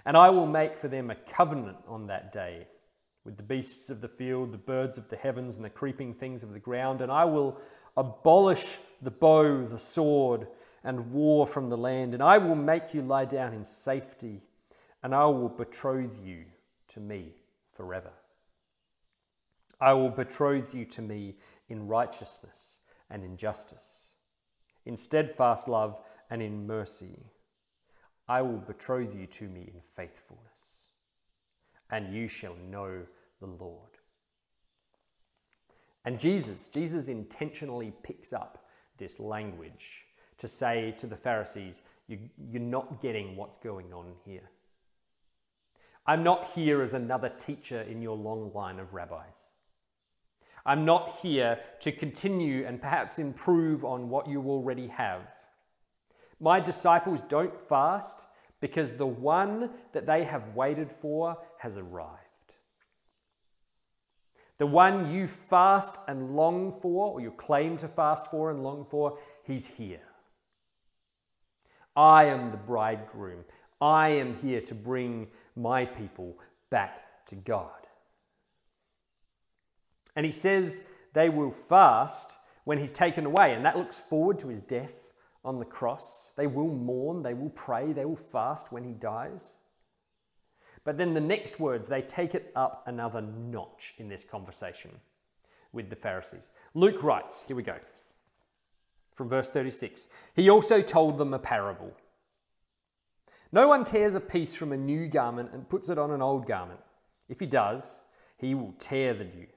And 0.06 0.16
I 0.16 0.30
will 0.30 0.48
make 0.48 0.78
for 0.78 0.88
them 0.88 1.12
a 1.12 1.16
covenant 1.16 1.78
on 1.86 2.08
that 2.08 2.32
day 2.32 2.68
with 3.26 3.38
the 3.38 3.44
beasts 3.44 3.90
of 3.90 4.02
the 4.02 4.08
field, 4.08 4.52
the 4.52 4.58
birds 4.58 4.98
of 4.98 5.10
the 5.10 5.16
heavens, 5.16 5.56
and 5.56 5.66
the 5.66 5.70
creeping 5.70 6.14
things 6.14 6.44
of 6.44 6.54
the 6.54 6.60
ground. 6.60 7.02
And 7.02 7.12
I 7.12 7.26
will 7.26 7.60
abolish 7.98 8.78
the 9.02 9.12
bow, 9.12 9.66
the 9.66 9.80
sword, 9.80 10.48
and 10.84 11.12
war 11.12 11.48
from 11.48 11.70
the 11.70 11.78
land. 11.78 12.14
And 12.14 12.22
I 12.22 12.38
will 12.38 12.56
make 12.56 12.94
you 12.94 13.02
lie 13.02 13.26
down 13.26 13.54
in 13.54 13.66
safety, 13.66 14.44
and 15.04 15.14
I 15.14 15.26
will 15.26 15.50
betroth 15.50 16.24
you 16.24 16.46
to 16.90 17.00
me 17.00 17.34
forever. 17.74 18.12
I 19.82 19.94
will 19.94 20.10
betroth 20.10 20.74
you 20.74 20.86
to 20.86 21.02
me 21.02 21.36
in 21.68 21.88
righteousness 21.88 22.80
and 23.10 23.24
in 23.24 23.36
justice, 23.36 24.12
in 24.86 24.96
steadfast 24.96 25.68
love 25.68 26.00
and 26.30 26.42
in 26.42 26.66
mercy. 26.68 27.26
I 28.28 28.42
will 28.42 28.58
betroth 28.58 29.16
you 29.16 29.26
to 29.28 29.48
me 29.48 29.72
in 29.74 29.82
faithfulness 29.96 30.55
and 31.92 32.14
you 32.14 32.28
shall 32.28 32.56
know 32.70 33.02
the 33.40 33.48
Lord. 33.48 33.90
And 36.06 36.20
Jesus, 36.20 36.70
Jesus 36.70 37.08
intentionally 37.08 37.94
picks 38.04 38.32
up 38.32 38.66
this 38.98 39.20
language 39.20 40.06
to 40.38 40.48
say 40.48 40.96
to 41.00 41.08
the 41.08 41.16
Pharisees, 41.16 41.82
you, 42.08 42.20
you're 42.52 42.62
not 42.62 43.02
getting 43.02 43.36
what's 43.36 43.58
going 43.58 43.92
on 43.92 44.14
here. 44.24 44.50
I'm 46.06 46.24
not 46.24 46.52
here 46.52 46.84
as 46.84 46.94
another 46.94 47.30
teacher 47.30 47.82
in 47.82 48.02
your 48.02 48.16
long 48.16 48.52
line 48.54 48.80
of 48.80 48.94
rabbis. 48.94 49.36
I'm 50.66 50.86
not 50.86 51.18
here 51.22 51.60
to 51.82 51.92
continue 51.92 52.66
and 52.66 52.82
perhaps 52.82 53.20
improve 53.20 53.84
on 53.84 54.10
what 54.10 54.28
you 54.28 54.42
already 54.44 54.88
have. 54.88 55.32
My 56.40 56.60
disciples 56.60 57.22
don't 57.28 57.60
fast 57.60 58.26
because 58.66 58.94
the 58.94 59.06
one 59.06 59.70
that 59.94 60.08
they 60.08 60.24
have 60.24 60.56
waited 60.56 60.92
for 60.92 61.38
has 61.60 61.78
arrived. 61.78 62.18
The 64.58 64.66
one 64.66 65.12
you 65.12 65.28
fast 65.28 66.00
and 66.08 66.36
long 66.36 66.72
for, 66.72 67.12
or 67.12 67.22
you 67.22 67.30
claim 67.30 67.78
to 67.78 67.88
fast 67.88 68.32
for 68.32 68.50
and 68.50 68.64
long 68.64 68.88
for, 68.90 69.20
he's 69.44 69.68
here. 69.68 70.02
I 71.96 72.26
am 72.26 72.50
the 72.50 72.58
bridegroom. 72.58 73.46
I 73.80 74.10
am 74.10 74.36
here 74.38 74.62
to 74.62 74.74
bring 74.74 75.28
my 75.56 75.86
people 75.86 76.40
back 76.72 77.28
to 77.28 77.36
God. 77.36 77.70
And 80.16 80.26
he 80.26 80.32
says 80.32 80.82
they 81.14 81.30
will 81.30 81.52
fast 81.52 82.32
when 82.64 82.80
he's 82.80 82.92
taken 82.92 83.28
away, 83.28 83.54
and 83.54 83.64
that 83.64 83.78
looks 83.78 84.00
forward 84.00 84.40
to 84.40 84.48
his 84.48 84.64
death 84.64 85.05
on 85.46 85.60
the 85.60 85.66
cross. 85.66 86.32
They 86.36 86.48
will 86.48 86.68
mourn, 86.68 87.24
they 87.24 87.34
will 87.34 87.52
pray, 87.52 87.94
they 87.94 88.04
will 88.04 88.16
fast 88.16 88.72
when 88.72 88.84
he 88.84 88.92
dies. 88.92 89.54
But 90.84 90.98
then 90.98 91.14
the 91.14 91.22
next 91.22 91.60
words, 91.60 91.88
they 91.88 92.02
take 92.02 92.36
it 92.36 92.52
up 92.56 92.84
another 92.88 93.22
notch 93.22 93.94
in 93.98 94.10
this 94.10 94.24
conversation 94.24 94.92
with 95.72 95.90
the 95.90 95.96
Pharisees. 95.96 96.52
Luke 96.74 97.04
writes, 97.04 97.44
here 97.48 97.56
we 97.56 97.64
go, 97.64 97.78
from 99.14 99.30
verse 99.30 99.50
36. 99.50 100.10
He 100.36 100.50
also 100.50 100.82
told 100.82 101.18
them 101.18 101.34
a 101.34 101.40
parable. 101.40 101.92
No 103.52 103.68
one 103.68 103.84
tears 103.84 104.16
a 104.16 104.20
piece 104.20 104.56
from 104.56 104.72
a 104.72 104.78
new 104.78 105.08
garment 105.08 105.52
and 105.54 105.70
puts 105.70 105.90
it 105.90 105.98
on 105.98 106.12
an 106.12 106.22
old 106.22 106.46
garment. 106.46 106.80
If 107.30 107.40
he 107.40 107.46
does, 107.46 108.02
he 108.38 108.54
will 108.54 108.74
tear 108.80 109.14
the 109.14 109.24
new. 109.24 109.48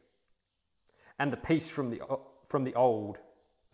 And 1.19 1.33
the 1.33 1.37
piece 1.37 1.69
from 1.69 1.91
the, 1.91 2.01
from 2.47 2.65
the 2.65 2.75
old 2.75 3.19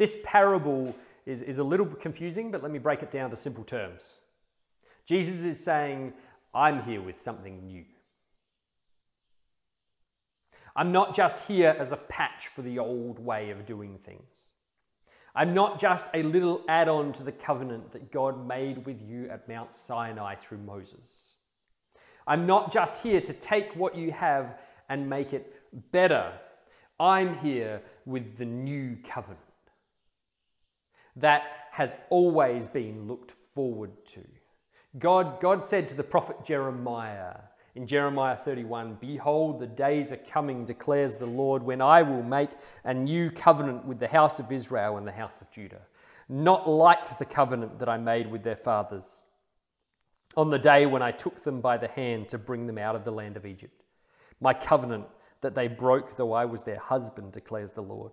This 0.00 0.16
parable 0.24 0.96
is, 1.26 1.42
is 1.42 1.58
a 1.58 1.62
little 1.62 1.84
confusing, 1.84 2.50
but 2.50 2.62
let 2.62 2.72
me 2.72 2.78
break 2.78 3.02
it 3.02 3.10
down 3.10 3.28
to 3.28 3.36
simple 3.36 3.64
terms. 3.64 4.14
Jesus 5.04 5.44
is 5.44 5.62
saying, 5.62 6.14
I'm 6.54 6.82
here 6.84 7.02
with 7.02 7.20
something 7.20 7.66
new. 7.66 7.84
I'm 10.74 10.90
not 10.90 11.14
just 11.14 11.46
here 11.46 11.76
as 11.78 11.92
a 11.92 11.98
patch 11.98 12.48
for 12.48 12.62
the 12.62 12.78
old 12.78 13.18
way 13.18 13.50
of 13.50 13.66
doing 13.66 13.98
things. 14.02 14.46
I'm 15.34 15.52
not 15.52 15.78
just 15.78 16.06
a 16.14 16.22
little 16.22 16.64
add 16.66 16.88
on 16.88 17.12
to 17.12 17.22
the 17.22 17.32
covenant 17.32 17.92
that 17.92 18.10
God 18.10 18.48
made 18.48 18.86
with 18.86 19.02
you 19.02 19.28
at 19.28 19.50
Mount 19.50 19.74
Sinai 19.74 20.34
through 20.36 20.60
Moses. 20.64 21.34
I'm 22.26 22.46
not 22.46 22.72
just 22.72 23.02
here 23.02 23.20
to 23.20 23.34
take 23.34 23.76
what 23.76 23.94
you 23.94 24.12
have 24.12 24.56
and 24.88 25.10
make 25.10 25.34
it 25.34 25.54
better. 25.92 26.32
I'm 26.98 27.36
here 27.36 27.82
with 28.06 28.38
the 28.38 28.46
new 28.46 28.96
covenant 29.04 29.40
that 31.20 31.42
has 31.70 31.94
always 32.10 32.68
been 32.68 33.06
looked 33.06 33.32
forward 33.54 33.90
to. 34.06 34.22
God, 34.98 35.40
God 35.40 35.64
said 35.64 35.88
to 35.88 35.94
the 35.94 36.02
prophet 36.02 36.44
Jeremiah 36.44 37.36
In 37.74 37.86
Jeremiah 37.86 38.36
31, 38.36 38.98
Behold, 39.00 39.60
the 39.60 39.66
days 39.66 40.10
are 40.12 40.16
coming, 40.16 40.64
declares 40.64 41.16
the 41.16 41.26
Lord, 41.26 41.62
when 41.62 41.80
I 41.80 42.02
will 42.02 42.22
make 42.22 42.50
a 42.84 42.92
new 42.92 43.30
covenant 43.30 43.84
with 43.84 44.00
the 44.00 44.08
house 44.08 44.40
of 44.40 44.50
Israel 44.50 44.96
and 44.96 45.06
the 45.06 45.12
house 45.12 45.40
of 45.40 45.50
Judah, 45.50 45.82
not 46.28 46.68
like 46.68 47.18
the 47.18 47.24
covenant 47.24 47.78
that 47.78 47.88
I 47.88 47.96
made 47.98 48.30
with 48.30 48.42
their 48.42 48.56
fathers 48.56 49.22
on 50.36 50.50
the 50.50 50.58
day 50.58 50.86
when 50.86 51.02
I 51.02 51.10
took 51.10 51.42
them 51.42 51.60
by 51.60 51.76
the 51.76 51.88
hand 51.88 52.28
to 52.28 52.38
bring 52.38 52.66
them 52.66 52.78
out 52.78 52.96
of 52.96 53.04
the 53.04 53.12
land 53.12 53.36
of 53.36 53.46
Egypt. 53.46 53.82
My 54.40 54.54
covenant 54.54 55.06
that 55.40 55.54
they 55.54 55.68
broke, 55.68 56.16
though 56.16 56.32
I 56.32 56.44
was 56.44 56.62
their 56.62 56.78
husband, 56.78 57.32
declares 57.32 57.72
the 57.72 57.82
Lord. 57.82 58.12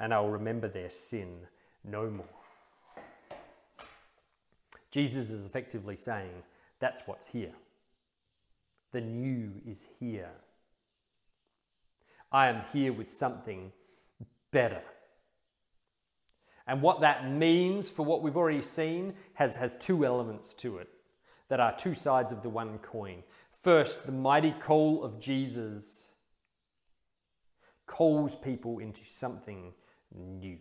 and 0.00 0.12
I 0.12 0.20
will 0.20 0.30
remember 0.30 0.68
their 0.68 0.90
sin 0.90 1.38
no 1.84 2.10
more. 2.10 2.26
Jesus 4.90 5.30
is 5.30 5.44
effectively 5.44 5.96
saying, 5.96 6.42
That's 6.78 7.02
what's 7.06 7.26
here. 7.26 7.54
The 8.92 9.00
new 9.00 9.50
is 9.66 9.86
here. 9.98 10.30
I 12.30 12.48
am 12.48 12.62
here 12.72 12.92
with 12.92 13.12
something 13.12 13.72
better. 14.50 14.82
And 16.66 16.80
what 16.80 17.00
that 17.00 17.30
means 17.30 17.90
for 17.90 18.04
what 18.04 18.22
we've 18.22 18.36
already 18.36 18.62
seen 18.62 19.14
has, 19.34 19.56
has 19.56 19.74
two 19.76 20.06
elements 20.06 20.54
to 20.54 20.78
it 20.78 20.88
that 21.48 21.60
are 21.60 21.76
two 21.76 21.94
sides 21.94 22.32
of 22.32 22.42
the 22.42 22.48
one 22.48 22.78
coin. 22.78 23.22
First, 23.62 24.06
the 24.06 24.12
mighty 24.12 24.52
call 24.52 25.04
of 25.04 25.20
Jesus 25.20 26.08
calls 27.86 28.34
people 28.34 28.78
into 28.78 29.04
something 29.04 29.72
new. 30.14 30.58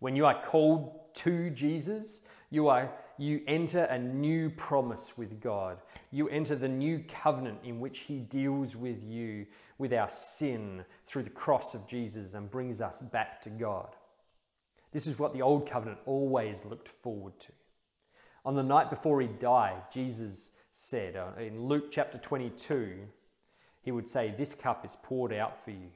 When 0.00 0.16
you 0.16 0.26
are 0.26 0.42
called 0.42 1.14
to 1.16 1.50
Jesus, 1.50 2.20
you 2.50 2.68
are 2.68 2.90
you 3.16 3.42
enter 3.46 3.84
a 3.84 3.98
new 3.98 4.50
promise 4.50 5.16
with 5.16 5.40
God. 5.40 5.78
You 6.10 6.28
enter 6.28 6.56
the 6.56 6.68
new 6.68 7.04
covenant 7.08 7.60
in 7.62 7.78
which 7.78 8.00
he 8.00 8.18
deals 8.18 8.74
with 8.74 9.04
you 9.04 9.46
with 9.78 9.92
our 9.92 10.10
sin 10.10 10.84
through 11.06 11.22
the 11.22 11.30
cross 11.30 11.74
of 11.74 11.86
Jesus 11.86 12.34
and 12.34 12.50
brings 12.50 12.80
us 12.80 12.98
back 13.00 13.40
to 13.42 13.50
God. 13.50 13.94
This 14.92 15.06
is 15.06 15.18
what 15.18 15.32
the 15.32 15.42
old 15.42 15.68
covenant 15.68 15.98
always 16.06 16.58
looked 16.64 16.88
forward 16.88 17.38
to. 17.40 17.52
On 18.44 18.54
the 18.54 18.62
night 18.62 18.90
before 18.90 19.20
he 19.20 19.28
died, 19.28 19.82
Jesus 19.92 20.50
said 20.72 21.16
uh, 21.16 21.40
in 21.40 21.66
Luke 21.66 21.90
chapter 21.90 22.18
22, 22.18 22.98
he 23.82 23.92
would 23.92 24.08
say, 24.08 24.34
This 24.36 24.54
cup 24.54 24.84
is 24.84 24.96
poured 25.02 25.32
out 25.32 25.64
for 25.64 25.70
you, 25.70 25.90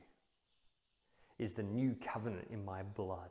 is 1.39 1.53
the 1.53 1.63
new 1.63 1.95
covenant 2.01 2.49
in 2.51 2.65
my 2.65 2.83
blood. 2.83 3.31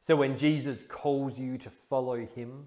So 0.00 0.16
when 0.16 0.38
Jesus 0.38 0.82
calls 0.82 1.38
you 1.38 1.58
to 1.58 1.70
follow 1.70 2.26
him, 2.26 2.66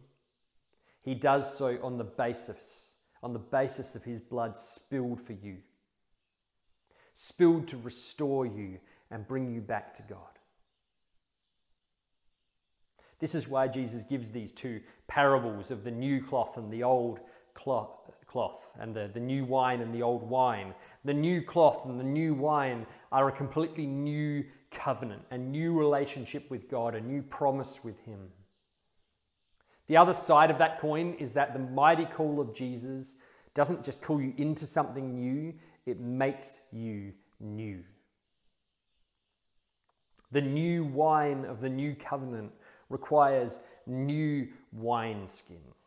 he 1.02 1.16
does 1.16 1.58
so 1.58 1.78
on 1.82 1.98
the 1.98 2.04
basis, 2.04 2.86
on 3.22 3.34
the 3.34 3.40
basis 3.40 3.96
of 3.96 4.04
his 4.04 4.22
blood 4.22 4.56
spilled 4.56 5.20
for 5.20 5.34
you, 5.34 5.58
spilled 7.16 7.68
to 7.70 7.78
restore 7.78 8.46
you 8.46 8.80
and 9.10 9.28
bring 9.28 9.54
you 9.54 9.62
back 9.62 9.96
to 9.96 10.04
God. 10.04 10.20
This 13.20 13.36
is 13.36 13.48
why 13.48 13.68
Jesus 13.68 14.04
gives 14.04 14.32
these 14.32 14.52
two 14.52 14.82
parables 15.08 15.72
of 15.72 15.84
the 15.84 15.92
new 15.92 16.22
cloth 16.22 16.58
and 16.58 16.72
the 16.72 16.84
old 16.84 17.20
cloth, 17.54 18.12
cloth 18.34 18.72
and 18.80 18.96
the, 18.96 19.12
the 19.14 19.20
new 19.20 19.46
wine 19.46 19.80
and 19.82 19.94
the 19.94 20.02
old 20.02 20.28
wine. 20.28 20.74
The 21.06 21.14
new 21.14 21.44
cloth 21.44 21.86
and 21.86 22.00
the 22.00 22.04
new 22.04 22.34
wine 22.34 22.88
are 23.12 23.30
a 23.30 23.32
completely 23.32 23.86
new 23.86 24.44
covenant, 24.72 25.22
a 25.30 25.38
new 25.38 25.72
relationship 25.78 26.50
with 26.50 26.68
God, 26.68 26.96
a 26.96 27.00
new 27.00 27.22
promise 27.22 27.82
with 27.84 28.00
Him. 28.00 28.20
The 29.86 29.98
other 29.98 30.16
side 30.16 30.50
of 30.50 30.58
that 30.58 30.80
coin 30.80 31.14
is 31.20 31.34
that 31.34 31.54
the 31.54 31.60
mighty 31.60 32.06
call 32.06 32.42
of 32.42 32.56
Jesus 32.56 33.14
doesn't 33.54 33.84
just 33.84 34.02
call 34.02 34.20
you 34.20 34.34
into 34.38 34.66
something 34.66 35.14
new, 35.14 35.54
it 35.86 36.00
makes 36.00 36.58
you 36.72 37.14
new. 37.40 37.84
The 40.32 40.42
new 40.42 40.86
wine 40.86 41.46
of 41.46 41.62
the 41.62 41.70
new 41.70 41.94
covenant 41.94 42.52
requires 42.90 43.60
new 43.86 44.48
wineskins. 44.76 45.83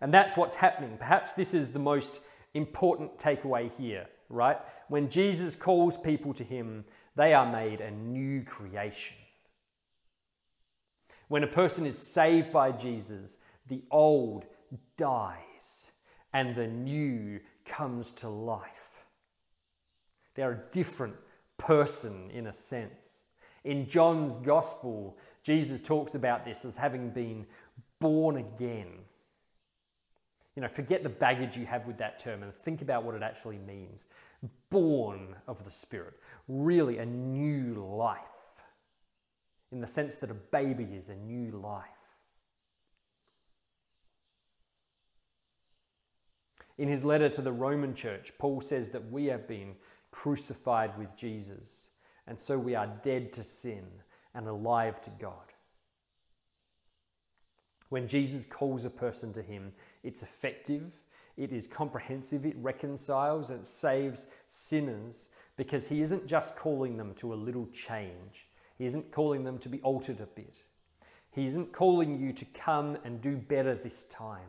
And 0.00 0.12
that's 0.14 0.36
what's 0.36 0.54
happening. 0.54 0.96
Perhaps 0.98 1.32
this 1.34 1.54
is 1.54 1.70
the 1.70 1.78
most 1.78 2.20
important 2.54 3.18
takeaway 3.18 3.72
here, 3.72 4.06
right? 4.28 4.58
When 4.88 5.08
Jesus 5.08 5.54
calls 5.54 5.96
people 5.96 6.32
to 6.34 6.44
him, 6.44 6.84
they 7.16 7.34
are 7.34 7.50
made 7.50 7.80
a 7.80 7.90
new 7.90 8.42
creation. 8.42 9.16
When 11.28 11.42
a 11.44 11.48
person 11.48 11.84
is 11.84 11.98
saved 11.98 12.52
by 12.52 12.72
Jesus, 12.72 13.36
the 13.68 13.82
old 13.90 14.44
dies 14.96 15.86
and 16.32 16.54
the 16.54 16.66
new 16.66 17.40
comes 17.66 18.12
to 18.12 18.28
life. 18.28 18.62
They're 20.34 20.52
a 20.52 20.72
different 20.72 21.16
person 21.58 22.30
in 22.32 22.46
a 22.46 22.54
sense. 22.54 23.24
In 23.64 23.88
John's 23.88 24.36
gospel, 24.36 25.18
Jesus 25.42 25.82
talks 25.82 26.14
about 26.14 26.44
this 26.44 26.64
as 26.64 26.76
having 26.76 27.10
been 27.10 27.44
born 28.00 28.36
again. 28.36 28.86
You 30.58 30.62
know, 30.62 30.68
forget 30.68 31.04
the 31.04 31.08
baggage 31.08 31.56
you 31.56 31.66
have 31.66 31.86
with 31.86 31.98
that 31.98 32.18
term 32.18 32.42
and 32.42 32.52
think 32.52 32.82
about 32.82 33.04
what 33.04 33.14
it 33.14 33.22
actually 33.22 33.58
means. 33.58 34.06
Born 34.70 35.36
of 35.46 35.64
the 35.64 35.70
Spirit, 35.70 36.14
really 36.48 36.98
a 36.98 37.06
new 37.06 37.74
life, 37.96 38.18
in 39.70 39.80
the 39.80 39.86
sense 39.86 40.16
that 40.16 40.32
a 40.32 40.34
baby 40.34 40.82
is 40.82 41.10
a 41.10 41.14
new 41.14 41.52
life. 41.52 41.84
In 46.76 46.88
his 46.88 47.04
letter 47.04 47.28
to 47.28 47.40
the 47.40 47.52
Roman 47.52 47.94
church, 47.94 48.32
Paul 48.40 48.60
says 48.60 48.90
that 48.90 49.12
we 49.12 49.26
have 49.26 49.46
been 49.46 49.76
crucified 50.10 50.98
with 50.98 51.16
Jesus, 51.16 51.90
and 52.26 52.36
so 52.36 52.58
we 52.58 52.74
are 52.74 52.88
dead 53.04 53.32
to 53.34 53.44
sin 53.44 53.84
and 54.34 54.48
alive 54.48 55.00
to 55.02 55.10
God. 55.20 55.47
When 57.88 58.06
Jesus 58.06 58.44
calls 58.44 58.84
a 58.84 58.90
person 58.90 59.32
to 59.32 59.42
him, 59.42 59.72
it's 60.02 60.22
effective, 60.22 60.92
it 61.36 61.52
is 61.52 61.66
comprehensive, 61.66 62.44
it 62.44 62.56
reconciles, 62.58 63.50
it 63.50 63.64
saves 63.64 64.26
sinners 64.46 65.28
because 65.56 65.86
he 65.86 66.02
isn't 66.02 66.26
just 66.26 66.56
calling 66.56 66.96
them 66.96 67.14
to 67.14 67.32
a 67.32 67.36
little 67.36 67.66
change. 67.72 68.46
He 68.76 68.86
isn't 68.86 69.10
calling 69.10 69.44
them 69.44 69.58
to 69.58 69.68
be 69.68 69.80
altered 69.80 70.20
a 70.20 70.26
bit. 70.26 70.62
He 71.32 71.46
isn't 71.46 71.72
calling 71.72 72.18
you 72.18 72.32
to 72.32 72.44
come 72.46 72.96
and 73.04 73.20
do 73.20 73.36
better 73.36 73.74
this 73.74 74.04
time. 74.04 74.48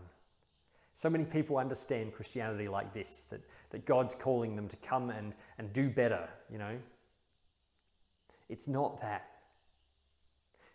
So 0.94 1.10
many 1.10 1.24
people 1.24 1.58
understand 1.58 2.14
Christianity 2.14 2.68
like 2.68 2.94
this 2.94 3.26
that, 3.30 3.42
that 3.70 3.86
God's 3.86 4.14
calling 4.14 4.56
them 4.56 4.68
to 4.68 4.76
come 4.78 5.10
and, 5.10 5.34
and 5.58 5.72
do 5.72 5.90
better, 5.90 6.28
you 6.52 6.58
know. 6.58 6.78
It's 8.50 8.68
not 8.68 9.00
that. 9.02 9.26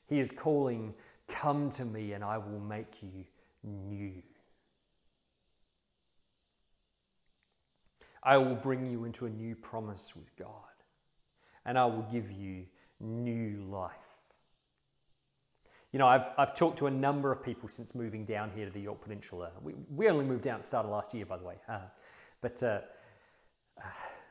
He 0.07 0.21
is 0.21 0.31
calling, 0.31 0.95
Come 1.29 1.71
to 1.73 1.85
me 1.85 2.13
and 2.13 2.23
I 2.23 2.39
will 2.39 2.61
make 2.61 3.03
you 3.03 3.25
new. 3.63 4.23
I 8.23 8.39
will 8.39 8.55
bring 8.55 8.87
you 8.91 9.05
into 9.05 9.27
a 9.27 9.31
new 9.31 9.55
promise 9.55 10.17
with 10.17 10.35
God, 10.37 10.49
and 11.67 11.79
I 11.79 11.85
will 11.85 12.07
give 12.11 12.31
you 12.31 12.65
new 12.99 13.63
life. 13.71 13.93
You 15.93 15.99
know, 15.99 16.07
I've, 16.07 16.31
I've 16.39 16.55
talked 16.55 16.79
to 16.79 16.87
a 16.87 16.91
number 16.91 17.31
of 17.31 17.43
people 17.43 17.69
since 17.69 17.95
moving 17.95 18.25
down 18.25 18.51
here 18.55 18.65
to 18.65 18.73
the 18.73 18.81
Yorke 18.81 19.03
Peninsula. 19.03 19.51
We, 19.63 19.75
we 19.95 20.09
only 20.09 20.25
moved 20.25 20.43
down 20.43 20.55
at 20.55 20.63
the 20.63 20.67
start 20.67 20.87
of 20.87 20.91
last 20.91 21.13
year, 21.15 21.27
by 21.27 21.37
the 21.37 21.45
way. 21.45 21.57
Uh, 21.69 21.81
but 22.41 22.63
uh, 22.63 22.81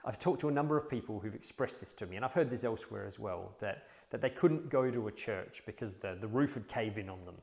I've 0.04 0.20
talked 0.20 0.42
to 0.42 0.50
a 0.50 0.52
number 0.52 0.76
of 0.76 0.90
people 0.90 1.20
who've 1.20 1.36
expressed 1.36 1.80
this 1.80 1.94
to 1.96 2.06
me, 2.06 2.16
and 2.16 2.26
I've 2.26 2.34
heard 2.34 2.50
this 2.50 2.64
elsewhere 2.64 3.06
as 3.06 3.20
well, 3.20 3.56
that, 3.62 3.88
that 4.14 4.22
they 4.22 4.30
couldn't 4.30 4.70
go 4.70 4.92
to 4.92 5.08
a 5.08 5.12
church 5.12 5.64
because 5.66 5.96
the, 5.96 6.16
the 6.22 6.28
roof 6.28 6.54
would 6.54 6.68
cave 6.68 7.00
in 7.00 7.10
on 7.10 7.26
them. 7.26 7.34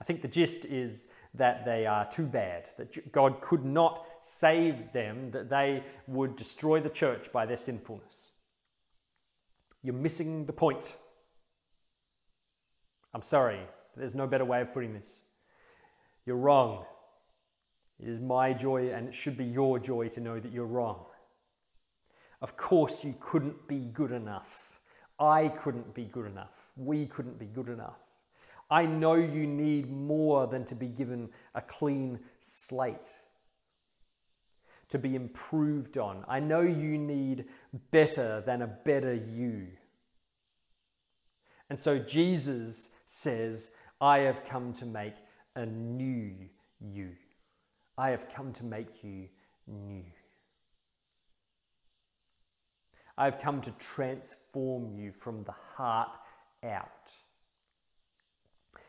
I 0.00 0.04
think 0.04 0.20
the 0.20 0.26
gist 0.26 0.64
is 0.64 1.06
that 1.34 1.64
they 1.64 1.86
are 1.86 2.10
too 2.10 2.26
bad, 2.26 2.64
that 2.76 3.12
God 3.12 3.40
could 3.40 3.64
not 3.64 4.04
save 4.20 4.92
them, 4.92 5.30
that 5.30 5.48
they 5.48 5.84
would 6.08 6.34
destroy 6.34 6.80
the 6.80 6.88
church 6.88 7.30
by 7.32 7.46
their 7.46 7.56
sinfulness. 7.56 8.32
You're 9.84 9.94
missing 9.94 10.44
the 10.44 10.52
point. 10.52 10.96
I'm 13.14 13.22
sorry, 13.22 13.60
there's 13.96 14.16
no 14.16 14.26
better 14.26 14.44
way 14.44 14.60
of 14.60 14.74
putting 14.74 14.92
this. 14.92 15.20
You're 16.26 16.36
wrong. 16.36 16.84
It 18.00 18.08
is 18.08 18.18
my 18.18 18.52
joy 18.52 18.90
and 18.90 19.06
it 19.06 19.14
should 19.14 19.38
be 19.38 19.44
your 19.44 19.78
joy 19.78 20.08
to 20.08 20.20
know 20.20 20.40
that 20.40 20.50
you're 20.50 20.66
wrong. 20.66 21.04
Of 22.42 22.56
course, 22.56 23.04
you 23.04 23.14
couldn't 23.20 23.68
be 23.68 23.84
good 23.92 24.10
enough. 24.10 24.73
I 25.18 25.48
couldn't 25.48 25.94
be 25.94 26.04
good 26.04 26.26
enough. 26.26 26.70
We 26.76 27.06
couldn't 27.06 27.38
be 27.38 27.46
good 27.46 27.68
enough. 27.68 27.98
I 28.70 28.86
know 28.86 29.14
you 29.14 29.46
need 29.46 29.90
more 29.90 30.46
than 30.46 30.64
to 30.66 30.74
be 30.74 30.88
given 30.88 31.28
a 31.54 31.60
clean 31.60 32.18
slate, 32.40 33.08
to 34.88 34.98
be 34.98 35.14
improved 35.14 35.98
on. 35.98 36.24
I 36.28 36.40
know 36.40 36.60
you 36.62 36.98
need 36.98 37.44
better 37.90 38.42
than 38.46 38.62
a 38.62 38.66
better 38.66 39.14
you. 39.14 39.68
And 41.70 41.78
so 41.78 41.98
Jesus 41.98 42.90
says, 43.06 43.70
I 44.00 44.18
have 44.18 44.44
come 44.44 44.72
to 44.74 44.86
make 44.86 45.14
a 45.54 45.64
new 45.66 46.34
you. 46.80 47.10
I 47.96 48.10
have 48.10 48.26
come 48.34 48.52
to 48.54 48.64
make 48.64 49.04
you 49.04 49.28
new. 49.66 50.04
I 53.16 53.24
have 53.26 53.40
come 53.40 53.60
to 53.62 53.70
transform 53.72 54.98
you 54.98 55.12
from 55.12 55.44
the 55.44 55.54
heart 55.76 56.10
out. 56.64 56.88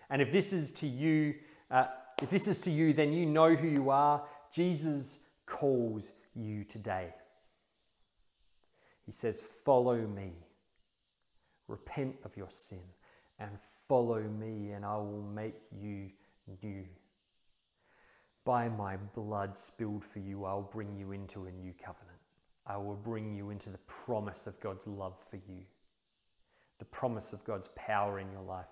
And 0.10 0.22
if 0.22 0.32
this 0.32 0.54
is 0.54 0.72
to 0.74 0.88
you, 0.88 1.36
uh, 1.70 1.86
if 2.22 2.30
this 2.30 2.48
is 2.48 2.60
to 2.62 2.72
you, 2.72 2.94
then 2.94 3.14
you 3.14 3.26
know 3.26 3.56
who 3.56 3.68
you 3.68 3.90
are. 3.90 4.24
Jesus 4.52 5.20
calls 5.46 6.12
you 6.36 6.64
today. 6.64 7.14
He 9.06 9.12
says, 9.12 9.44
Follow 9.64 10.08
me, 10.08 10.34
repent 11.68 12.16
of 12.24 12.36
your 12.36 12.50
sin, 12.50 12.82
and 13.40 13.52
follow 13.88 14.22
me, 14.22 14.72
and 14.72 14.84
I 14.84 14.96
will 14.98 15.26
make 15.34 15.56
you 15.72 16.10
new. 16.64 16.86
By 18.44 18.70
my 18.70 18.98
blood 18.98 19.58
spilled 19.58 20.04
for 20.04 20.20
you, 20.20 20.46
I'll 20.46 20.70
bring 20.72 20.96
you 20.96 21.12
into 21.12 21.46
a 21.46 21.52
new 21.52 21.74
covenant. 21.74 22.15
I 22.68 22.78
will 22.78 22.96
bring 22.96 23.36
you 23.36 23.52
into 23.52 23.70
the 23.70 23.78
promise 23.80 24.48
of 24.48 24.60
God's 24.60 24.88
love 24.88 25.20
for 25.20 25.36
you, 25.36 25.62
the 26.80 26.86
promise 26.86 27.32
of 27.32 27.44
God's 27.44 27.70
power 27.76 28.20
in 28.20 28.32
your 28.32 28.42
life, 28.42 28.66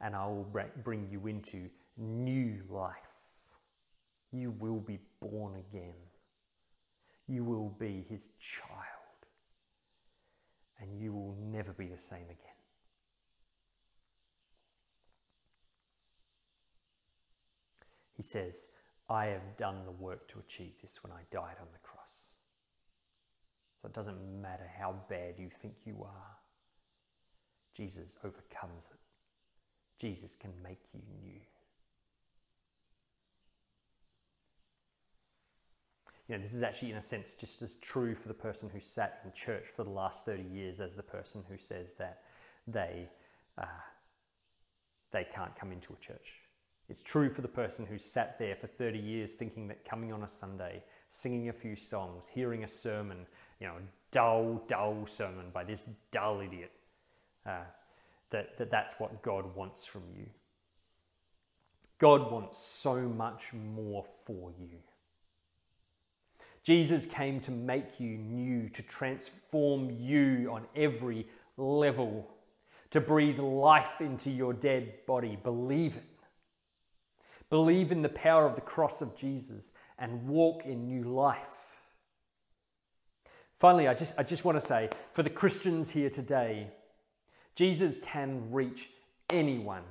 and 0.00 0.14
I 0.14 0.26
will 0.26 0.48
bring 0.84 1.08
you 1.10 1.26
into 1.26 1.68
new 1.96 2.62
life. 2.70 2.94
You 4.32 4.52
will 4.52 4.78
be 4.78 4.98
born 5.20 5.56
again. 5.56 5.94
You 7.26 7.44
will 7.44 7.70
be 7.78 8.04
his 8.08 8.30
child, 8.38 9.26
and 10.80 11.00
you 11.00 11.12
will 11.12 11.36
never 11.50 11.72
be 11.72 11.86
the 11.86 11.98
same 11.98 12.24
again. 12.24 12.36
He 18.16 18.22
says, 18.22 18.68
I 19.08 19.26
have 19.26 19.56
done 19.56 19.84
the 19.84 19.90
work 19.92 20.28
to 20.28 20.38
achieve 20.38 20.74
this 20.82 21.02
when 21.02 21.12
I 21.12 21.22
died 21.32 21.56
on 21.60 21.68
the 21.72 21.78
cross. 21.78 21.99
So 23.80 23.88
it 23.88 23.94
doesn't 23.94 24.18
matter 24.42 24.68
how 24.78 24.94
bad 25.08 25.34
you 25.38 25.48
think 25.62 25.74
you 25.84 26.02
are, 26.02 26.36
Jesus 27.74 28.16
overcomes 28.24 28.84
it. 28.90 28.98
Jesus 29.98 30.34
can 30.34 30.50
make 30.62 30.80
you 30.92 31.00
new. 31.22 31.40
You 36.28 36.36
know, 36.36 36.42
this 36.42 36.54
is 36.54 36.62
actually, 36.62 36.92
in 36.92 36.96
a 36.96 37.02
sense, 37.02 37.34
just 37.34 37.60
as 37.60 37.76
true 37.76 38.14
for 38.14 38.28
the 38.28 38.34
person 38.34 38.70
who 38.72 38.78
sat 38.78 39.20
in 39.24 39.32
church 39.32 39.64
for 39.74 39.82
the 39.82 39.90
last 39.90 40.24
30 40.24 40.44
years 40.44 40.78
as 40.78 40.94
the 40.94 41.02
person 41.02 41.42
who 41.48 41.58
says 41.58 41.94
that 41.98 42.22
they, 42.68 43.08
uh, 43.58 43.64
they 45.10 45.26
can't 45.34 45.56
come 45.56 45.72
into 45.72 45.92
a 45.92 45.96
church. 45.96 46.34
It's 46.88 47.02
true 47.02 47.30
for 47.30 47.42
the 47.42 47.48
person 47.48 47.84
who 47.84 47.98
sat 47.98 48.38
there 48.38 48.54
for 48.54 48.68
30 48.68 48.98
years 48.98 49.32
thinking 49.32 49.66
that 49.68 49.84
coming 49.84 50.12
on 50.12 50.22
a 50.22 50.28
Sunday, 50.28 50.84
singing 51.10 51.48
a 51.48 51.52
few 51.52 51.76
songs, 51.76 52.28
hearing 52.32 52.64
a 52.64 52.68
sermon, 52.68 53.26
you 53.60 53.66
know, 53.66 53.74
dull, 54.10 54.62
dull 54.66 55.06
sermon 55.06 55.46
by 55.52 55.64
this 55.64 55.84
dull 56.12 56.40
idiot, 56.40 56.72
uh, 57.46 57.64
that, 58.30 58.56
that 58.58 58.70
that's 58.70 58.94
what 58.98 59.22
God 59.22 59.54
wants 59.54 59.86
from 59.86 60.02
you. 60.16 60.26
God 61.98 62.32
wants 62.32 62.64
so 62.64 63.00
much 63.00 63.52
more 63.52 64.04
for 64.24 64.50
you. 64.58 64.78
Jesus 66.62 67.06
came 67.06 67.40
to 67.40 67.50
make 67.50 67.98
you 67.98 68.16
new, 68.16 68.68
to 68.70 68.82
transform 68.82 69.90
you 69.90 70.50
on 70.52 70.66
every 70.76 71.26
level, 71.56 72.28
to 72.90 73.00
breathe 73.00 73.38
life 73.38 74.00
into 74.00 74.30
your 74.30 74.52
dead 74.52 74.94
body. 75.06 75.38
Believe 75.42 75.96
it. 75.96 76.04
Believe 77.48 77.90
in 77.90 78.02
the 78.02 78.08
power 78.10 78.46
of 78.46 78.54
the 78.54 78.60
cross 78.60 79.02
of 79.02 79.16
Jesus 79.16 79.72
and 80.00 80.26
walk 80.26 80.64
in 80.64 80.86
new 80.86 81.04
life. 81.04 81.66
Finally, 83.56 83.86
I 83.86 83.94
just, 83.94 84.14
I 84.16 84.22
just 84.22 84.44
want 84.44 84.58
to 84.58 84.66
say 84.66 84.88
for 85.12 85.22
the 85.22 85.30
Christians 85.30 85.90
here 85.90 86.08
today, 86.08 86.68
Jesus 87.54 87.98
can 88.02 88.50
reach 88.50 88.88
anyone. 89.28 89.84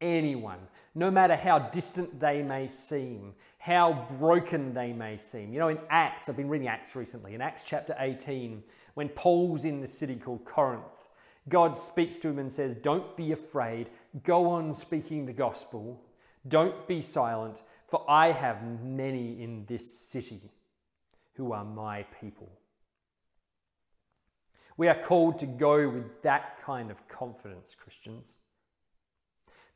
Anyone. 0.00 0.60
No 0.94 1.10
matter 1.10 1.34
how 1.34 1.58
distant 1.58 2.20
they 2.20 2.40
may 2.40 2.68
seem, 2.68 3.34
how 3.58 4.06
broken 4.18 4.72
they 4.72 4.92
may 4.92 5.18
seem. 5.18 5.52
You 5.52 5.58
know, 5.58 5.68
in 5.68 5.78
Acts, 5.90 6.28
I've 6.28 6.36
been 6.36 6.48
reading 6.48 6.68
Acts 6.68 6.94
recently, 6.94 7.34
in 7.34 7.40
Acts 7.40 7.64
chapter 7.66 7.96
18, 7.98 8.62
when 8.94 9.08
Paul's 9.08 9.64
in 9.64 9.80
the 9.80 9.88
city 9.88 10.14
called 10.14 10.44
Corinth, 10.44 11.08
God 11.48 11.76
speaks 11.76 12.16
to 12.18 12.28
him 12.28 12.38
and 12.38 12.52
says, 12.52 12.76
Don't 12.76 13.16
be 13.16 13.32
afraid. 13.32 13.90
Go 14.22 14.48
on 14.48 14.72
speaking 14.72 15.26
the 15.26 15.32
gospel. 15.32 16.00
Don't 16.46 16.86
be 16.86 17.00
silent, 17.00 17.62
for 17.86 18.08
I 18.08 18.32
have 18.32 18.62
many 18.82 19.42
in 19.42 19.64
this 19.66 19.90
city 19.98 20.40
who 21.34 21.52
are 21.52 21.64
my 21.64 22.04
people. 22.20 22.50
We 24.76 24.88
are 24.88 25.00
called 25.00 25.38
to 25.40 25.46
go 25.46 25.88
with 25.88 26.22
that 26.22 26.60
kind 26.62 26.90
of 26.90 27.06
confidence, 27.08 27.74
Christians. 27.74 28.34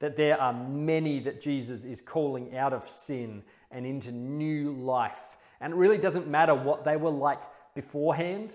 That 0.01 0.17
there 0.17 0.41
are 0.41 0.53
many 0.53 1.21
that 1.21 1.41
Jesus 1.41 1.85
is 1.85 2.01
calling 2.01 2.57
out 2.57 2.73
of 2.73 2.89
sin 2.89 3.43
and 3.71 3.85
into 3.85 4.13
new 4.13 4.73
life. 4.73 5.37
And 5.61 5.73
it 5.73 5.77
really 5.77 5.99
doesn't 5.99 6.29
matter 6.29 6.55
what 6.55 6.85
they 6.85 6.97
were 6.97 7.11
like 7.11 7.41
beforehand. 7.75 8.55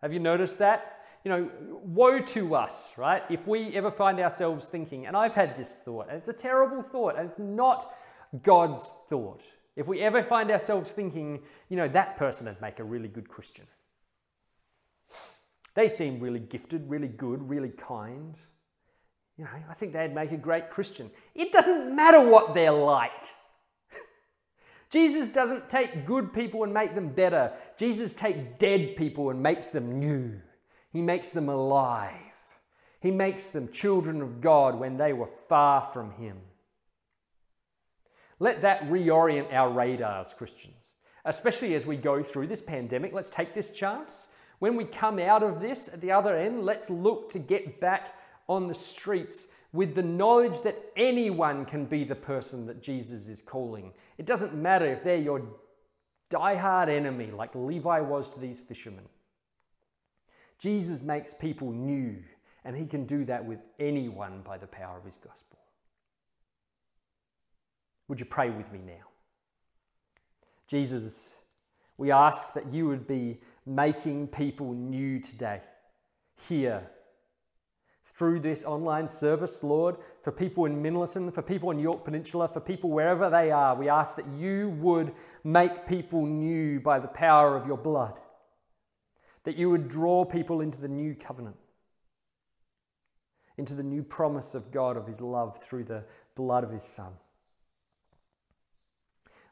Have 0.00 0.12
you 0.12 0.20
noticed 0.20 0.58
that? 0.58 0.96
you 1.26 1.30
know, 1.30 1.50
woe 1.82 2.20
to 2.20 2.54
us, 2.54 2.92
right? 2.96 3.24
If 3.28 3.48
we 3.48 3.74
ever 3.74 3.90
find 3.90 4.20
ourselves 4.20 4.66
thinking, 4.66 5.06
and 5.06 5.16
I've 5.16 5.34
had 5.34 5.56
this 5.56 5.74
thought, 5.74 6.06
and 6.08 6.16
it's 6.16 6.28
a 6.28 6.32
terrible 6.32 6.82
thought, 6.82 7.18
and 7.18 7.28
it's 7.28 7.40
not 7.40 7.92
God's 8.42 8.90
thought. 9.08 9.42
If 9.76 9.86
we 9.86 10.00
ever 10.00 10.22
find 10.22 10.50
ourselves 10.50 10.90
thinking, 10.90 11.42
you 11.68 11.76
know, 11.76 11.88
that 11.88 12.16
person 12.16 12.46
would 12.46 12.60
make 12.60 12.78
a 12.78 12.84
really 12.84 13.08
good 13.08 13.28
Christian. 13.28 13.66
They 15.74 15.90
seem 15.90 16.20
really 16.20 16.40
gifted, 16.40 16.88
really 16.88 17.08
good, 17.08 17.46
really 17.48 17.68
kind. 17.68 18.34
You 19.36 19.44
know, 19.44 19.50
I 19.68 19.74
think 19.74 19.92
they'd 19.92 20.14
make 20.14 20.32
a 20.32 20.38
great 20.38 20.70
Christian. 20.70 21.10
It 21.34 21.52
doesn't 21.52 21.94
matter 21.94 22.26
what 22.26 22.54
they're 22.54 22.72
like. 22.72 23.10
Jesus 24.90 25.28
doesn't 25.28 25.68
take 25.68 26.06
good 26.06 26.32
people 26.32 26.64
and 26.64 26.72
make 26.72 26.94
them 26.94 27.10
better. 27.10 27.52
Jesus 27.76 28.14
takes 28.14 28.42
dead 28.58 28.96
people 28.96 29.28
and 29.28 29.42
makes 29.42 29.68
them 29.68 30.00
new. 30.00 30.40
He 30.90 31.02
makes 31.02 31.32
them 31.32 31.50
alive. 31.50 32.12
He 33.00 33.10
makes 33.10 33.50
them 33.50 33.70
children 33.70 34.22
of 34.22 34.40
God 34.40 34.80
when 34.80 34.96
they 34.96 35.12
were 35.12 35.28
far 35.46 35.82
from 35.92 36.12
Him. 36.12 36.38
Let 38.38 38.62
that 38.62 38.82
reorient 38.90 39.52
our 39.52 39.70
radars, 39.70 40.34
Christians, 40.36 40.90
especially 41.24 41.74
as 41.74 41.86
we 41.86 41.96
go 41.96 42.22
through 42.22 42.48
this 42.48 42.60
pandemic. 42.60 43.12
Let's 43.12 43.30
take 43.30 43.54
this 43.54 43.70
chance. 43.70 44.28
When 44.58 44.76
we 44.76 44.84
come 44.84 45.18
out 45.18 45.42
of 45.42 45.60
this 45.60 45.88
at 45.88 46.00
the 46.00 46.12
other 46.12 46.36
end, 46.36 46.64
let's 46.64 46.90
look 46.90 47.30
to 47.32 47.38
get 47.38 47.80
back 47.80 48.14
on 48.48 48.66
the 48.68 48.74
streets 48.74 49.46
with 49.72 49.94
the 49.94 50.02
knowledge 50.02 50.62
that 50.62 50.82
anyone 50.96 51.64
can 51.64 51.84
be 51.84 52.04
the 52.04 52.14
person 52.14 52.66
that 52.66 52.82
Jesus 52.82 53.28
is 53.28 53.42
calling. 53.42 53.92
It 54.16 54.24
doesn't 54.24 54.54
matter 54.54 54.86
if 54.86 55.02
they're 55.02 55.16
your 55.16 55.42
die-hard 56.30 56.88
enemy, 56.88 57.30
like 57.30 57.54
Levi 57.54 58.00
was 58.00 58.30
to 58.30 58.40
these 58.40 58.60
fishermen. 58.60 59.04
Jesus 60.58 61.02
makes 61.02 61.34
people 61.34 61.70
new, 61.70 62.16
and 62.64 62.74
he 62.76 62.86
can 62.86 63.04
do 63.04 63.24
that 63.26 63.44
with 63.44 63.60
anyone 63.78 64.40
by 64.42 64.56
the 64.56 64.66
power 64.66 64.96
of 64.96 65.04
his 65.04 65.16
gospel. 65.16 65.55
Would 68.08 68.20
you 68.20 68.26
pray 68.26 68.50
with 68.50 68.70
me 68.72 68.80
now? 68.84 69.04
Jesus, 70.68 71.34
we 71.96 72.10
ask 72.10 72.52
that 72.54 72.72
you 72.72 72.86
would 72.88 73.06
be 73.06 73.40
making 73.64 74.28
people 74.28 74.72
new 74.72 75.20
today, 75.20 75.60
here, 76.48 76.82
through 78.04 78.40
this 78.40 78.64
online 78.64 79.08
service, 79.08 79.62
Lord, 79.62 79.96
for 80.22 80.30
people 80.30 80.66
in 80.66 80.82
Minlaton, 80.82 81.34
for 81.34 81.42
people 81.42 81.70
in 81.70 81.78
Yorke 81.78 82.04
Peninsula, 82.04 82.48
for 82.48 82.60
people 82.60 82.90
wherever 82.90 83.28
they 83.28 83.50
are. 83.50 83.74
We 83.74 83.88
ask 83.88 84.16
that 84.16 84.28
you 84.28 84.70
would 84.80 85.12
make 85.42 85.86
people 85.86 86.24
new 86.24 86.80
by 86.80 87.00
the 87.00 87.08
power 87.08 87.56
of 87.56 87.66
your 87.66 87.78
blood 87.78 88.14
that 89.46 89.56
you 89.56 89.70
would 89.70 89.88
draw 89.88 90.24
people 90.24 90.60
into 90.60 90.80
the 90.80 90.88
new 90.88 91.14
covenant, 91.14 91.54
into 93.56 93.74
the 93.74 93.82
new 93.82 94.02
promise 94.02 94.56
of 94.56 94.72
God, 94.72 94.96
of 94.96 95.06
His 95.06 95.20
love 95.20 95.62
through 95.62 95.84
the 95.84 96.02
blood 96.34 96.64
of 96.64 96.72
His 96.72 96.82
Son. 96.82 97.12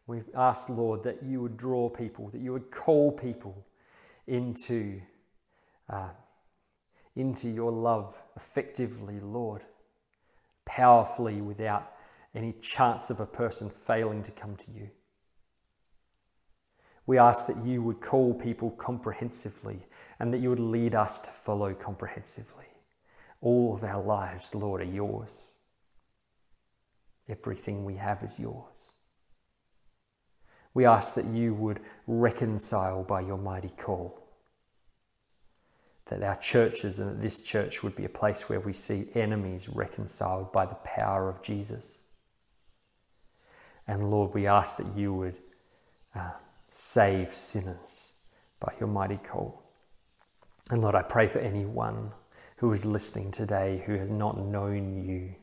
We 0.07 0.22
ask, 0.34 0.68
Lord, 0.68 1.02
that 1.05 1.22
you 1.22 1.40
would 1.40 1.57
draw 1.57 1.88
people, 1.88 2.28
that 2.28 2.40
you 2.40 2.52
would 2.52 2.70
call 2.70 3.11
people 3.11 3.66
into, 4.26 5.00
uh, 5.88 6.11
into 7.16 7.48
your 7.48 7.72
love 7.72 8.20
effectively, 8.36 9.18
Lord, 9.20 9.62
powerfully 10.66 11.40
without 11.40 11.92
any 12.34 12.52
chance 12.61 13.11
of 13.11 13.20
a 13.20 13.26
person 13.26 13.70
failing 13.70 14.22
to 14.24 14.30
come 14.32 14.57
to 14.57 14.70
you. 14.70 14.90
We 17.07 17.18
ask 17.18 17.46
that 17.46 17.64
you 17.64 17.82
would 17.82 18.00
call 18.00 18.34
people 18.34 18.70
comprehensively 18.72 19.86
and 20.18 20.32
that 20.32 20.38
you 20.38 20.48
would 20.48 20.61
lead 20.61 20.94
us 20.94 21.18
to 21.20 21.30
follow 21.30 21.74
comprehensively. 21.74 22.64
All 23.40 23.74
of 23.74 23.84
our 23.84 24.02
lives, 24.02 24.55
Lord, 24.55 24.80
are 24.80 24.84
yours. 24.84 25.52
Everything 27.28 27.84
we 27.84 27.96
have 27.96 28.22
is 28.22 28.40
yours. 28.40 28.93
We 30.74 30.84
ask 30.84 31.14
that 31.14 31.26
you 31.26 31.54
would 31.54 31.80
reconcile 32.06 33.04
by 33.04 33.20
your 33.20 33.38
mighty 33.38 33.70
call. 33.78 34.20
That 36.06 36.22
our 36.22 36.36
churches 36.36 36.98
and 36.98 37.10
that 37.10 37.22
this 37.22 37.40
church 37.40 37.82
would 37.82 37.96
be 37.96 38.04
a 38.04 38.10
place 38.10 38.48
where 38.48 38.60
we 38.60 38.72
see 38.72 39.08
enemies 39.14 39.68
reconciled 39.68 40.52
by 40.52 40.66
the 40.66 40.74
power 40.74 41.28
of 41.30 41.42
Jesus. 41.42 42.00
And 43.86 44.10
Lord, 44.10 44.34
we 44.34 44.46
ask 44.46 44.76
that 44.76 44.96
you 44.96 45.14
would 45.14 45.36
uh, 46.14 46.32
save 46.68 47.34
sinners 47.34 48.14
by 48.60 48.72
your 48.80 48.88
mighty 48.88 49.18
call. 49.18 49.62
And 50.70 50.82
Lord, 50.82 50.94
I 50.94 51.02
pray 51.02 51.28
for 51.28 51.38
anyone 51.38 52.10
who 52.56 52.72
is 52.72 52.86
listening 52.86 53.30
today 53.30 53.82
who 53.86 53.94
has 53.94 54.10
not 54.10 54.38
known 54.38 55.04
you, 55.04 55.34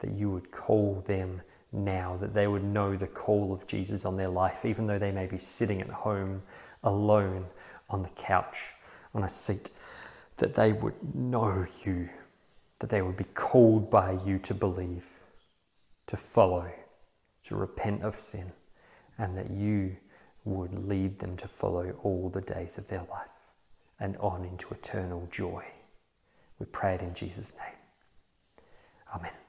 that 0.00 0.10
you 0.10 0.30
would 0.30 0.50
call 0.50 1.02
them 1.06 1.42
now, 1.72 2.16
that 2.20 2.34
they 2.34 2.46
would 2.46 2.64
know 2.64 2.96
the 2.96 3.06
call 3.06 3.52
of 3.52 3.66
Jesus 3.66 4.04
on 4.04 4.16
their 4.16 4.28
life, 4.28 4.64
even 4.64 4.86
though 4.86 4.98
they 4.98 5.12
may 5.12 5.26
be 5.26 5.38
sitting 5.38 5.80
at 5.80 5.88
home 5.88 6.42
alone 6.82 7.46
on 7.88 8.02
the 8.02 8.08
couch, 8.10 8.70
on 9.14 9.24
a 9.24 9.28
seat, 9.28 9.70
that 10.36 10.54
they 10.54 10.72
would 10.72 10.94
know 11.14 11.66
you, 11.84 12.08
that 12.78 12.90
they 12.90 13.02
would 13.02 13.16
be 13.16 13.24
called 13.34 13.90
by 13.90 14.12
you 14.24 14.38
to 14.40 14.54
believe, 14.54 15.06
to 16.06 16.16
follow, 16.16 16.70
to 17.44 17.56
repent 17.56 18.02
of 18.02 18.18
sin, 18.18 18.52
and 19.18 19.36
that 19.36 19.50
you 19.50 19.96
would 20.44 20.88
lead 20.88 21.18
them 21.18 21.36
to 21.36 21.48
follow 21.48 21.94
all 22.02 22.28
the 22.28 22.40
days 22.40 22.78
of 22.78 22.88
their 22.88 23.06
life 23.10 23.28
and 24.00 24.16
on 24.16 24.44
into 24.44 24.74
eternal 24.74 25.28
joy. 25.30 25.64
We 26.58 26.66
pray 26.66 26.94
it 26.94 27.02
in 27.02 27.14
Jesus' 27.14 27.52
name. 27.54 27.76
Amen. 29.14 29.41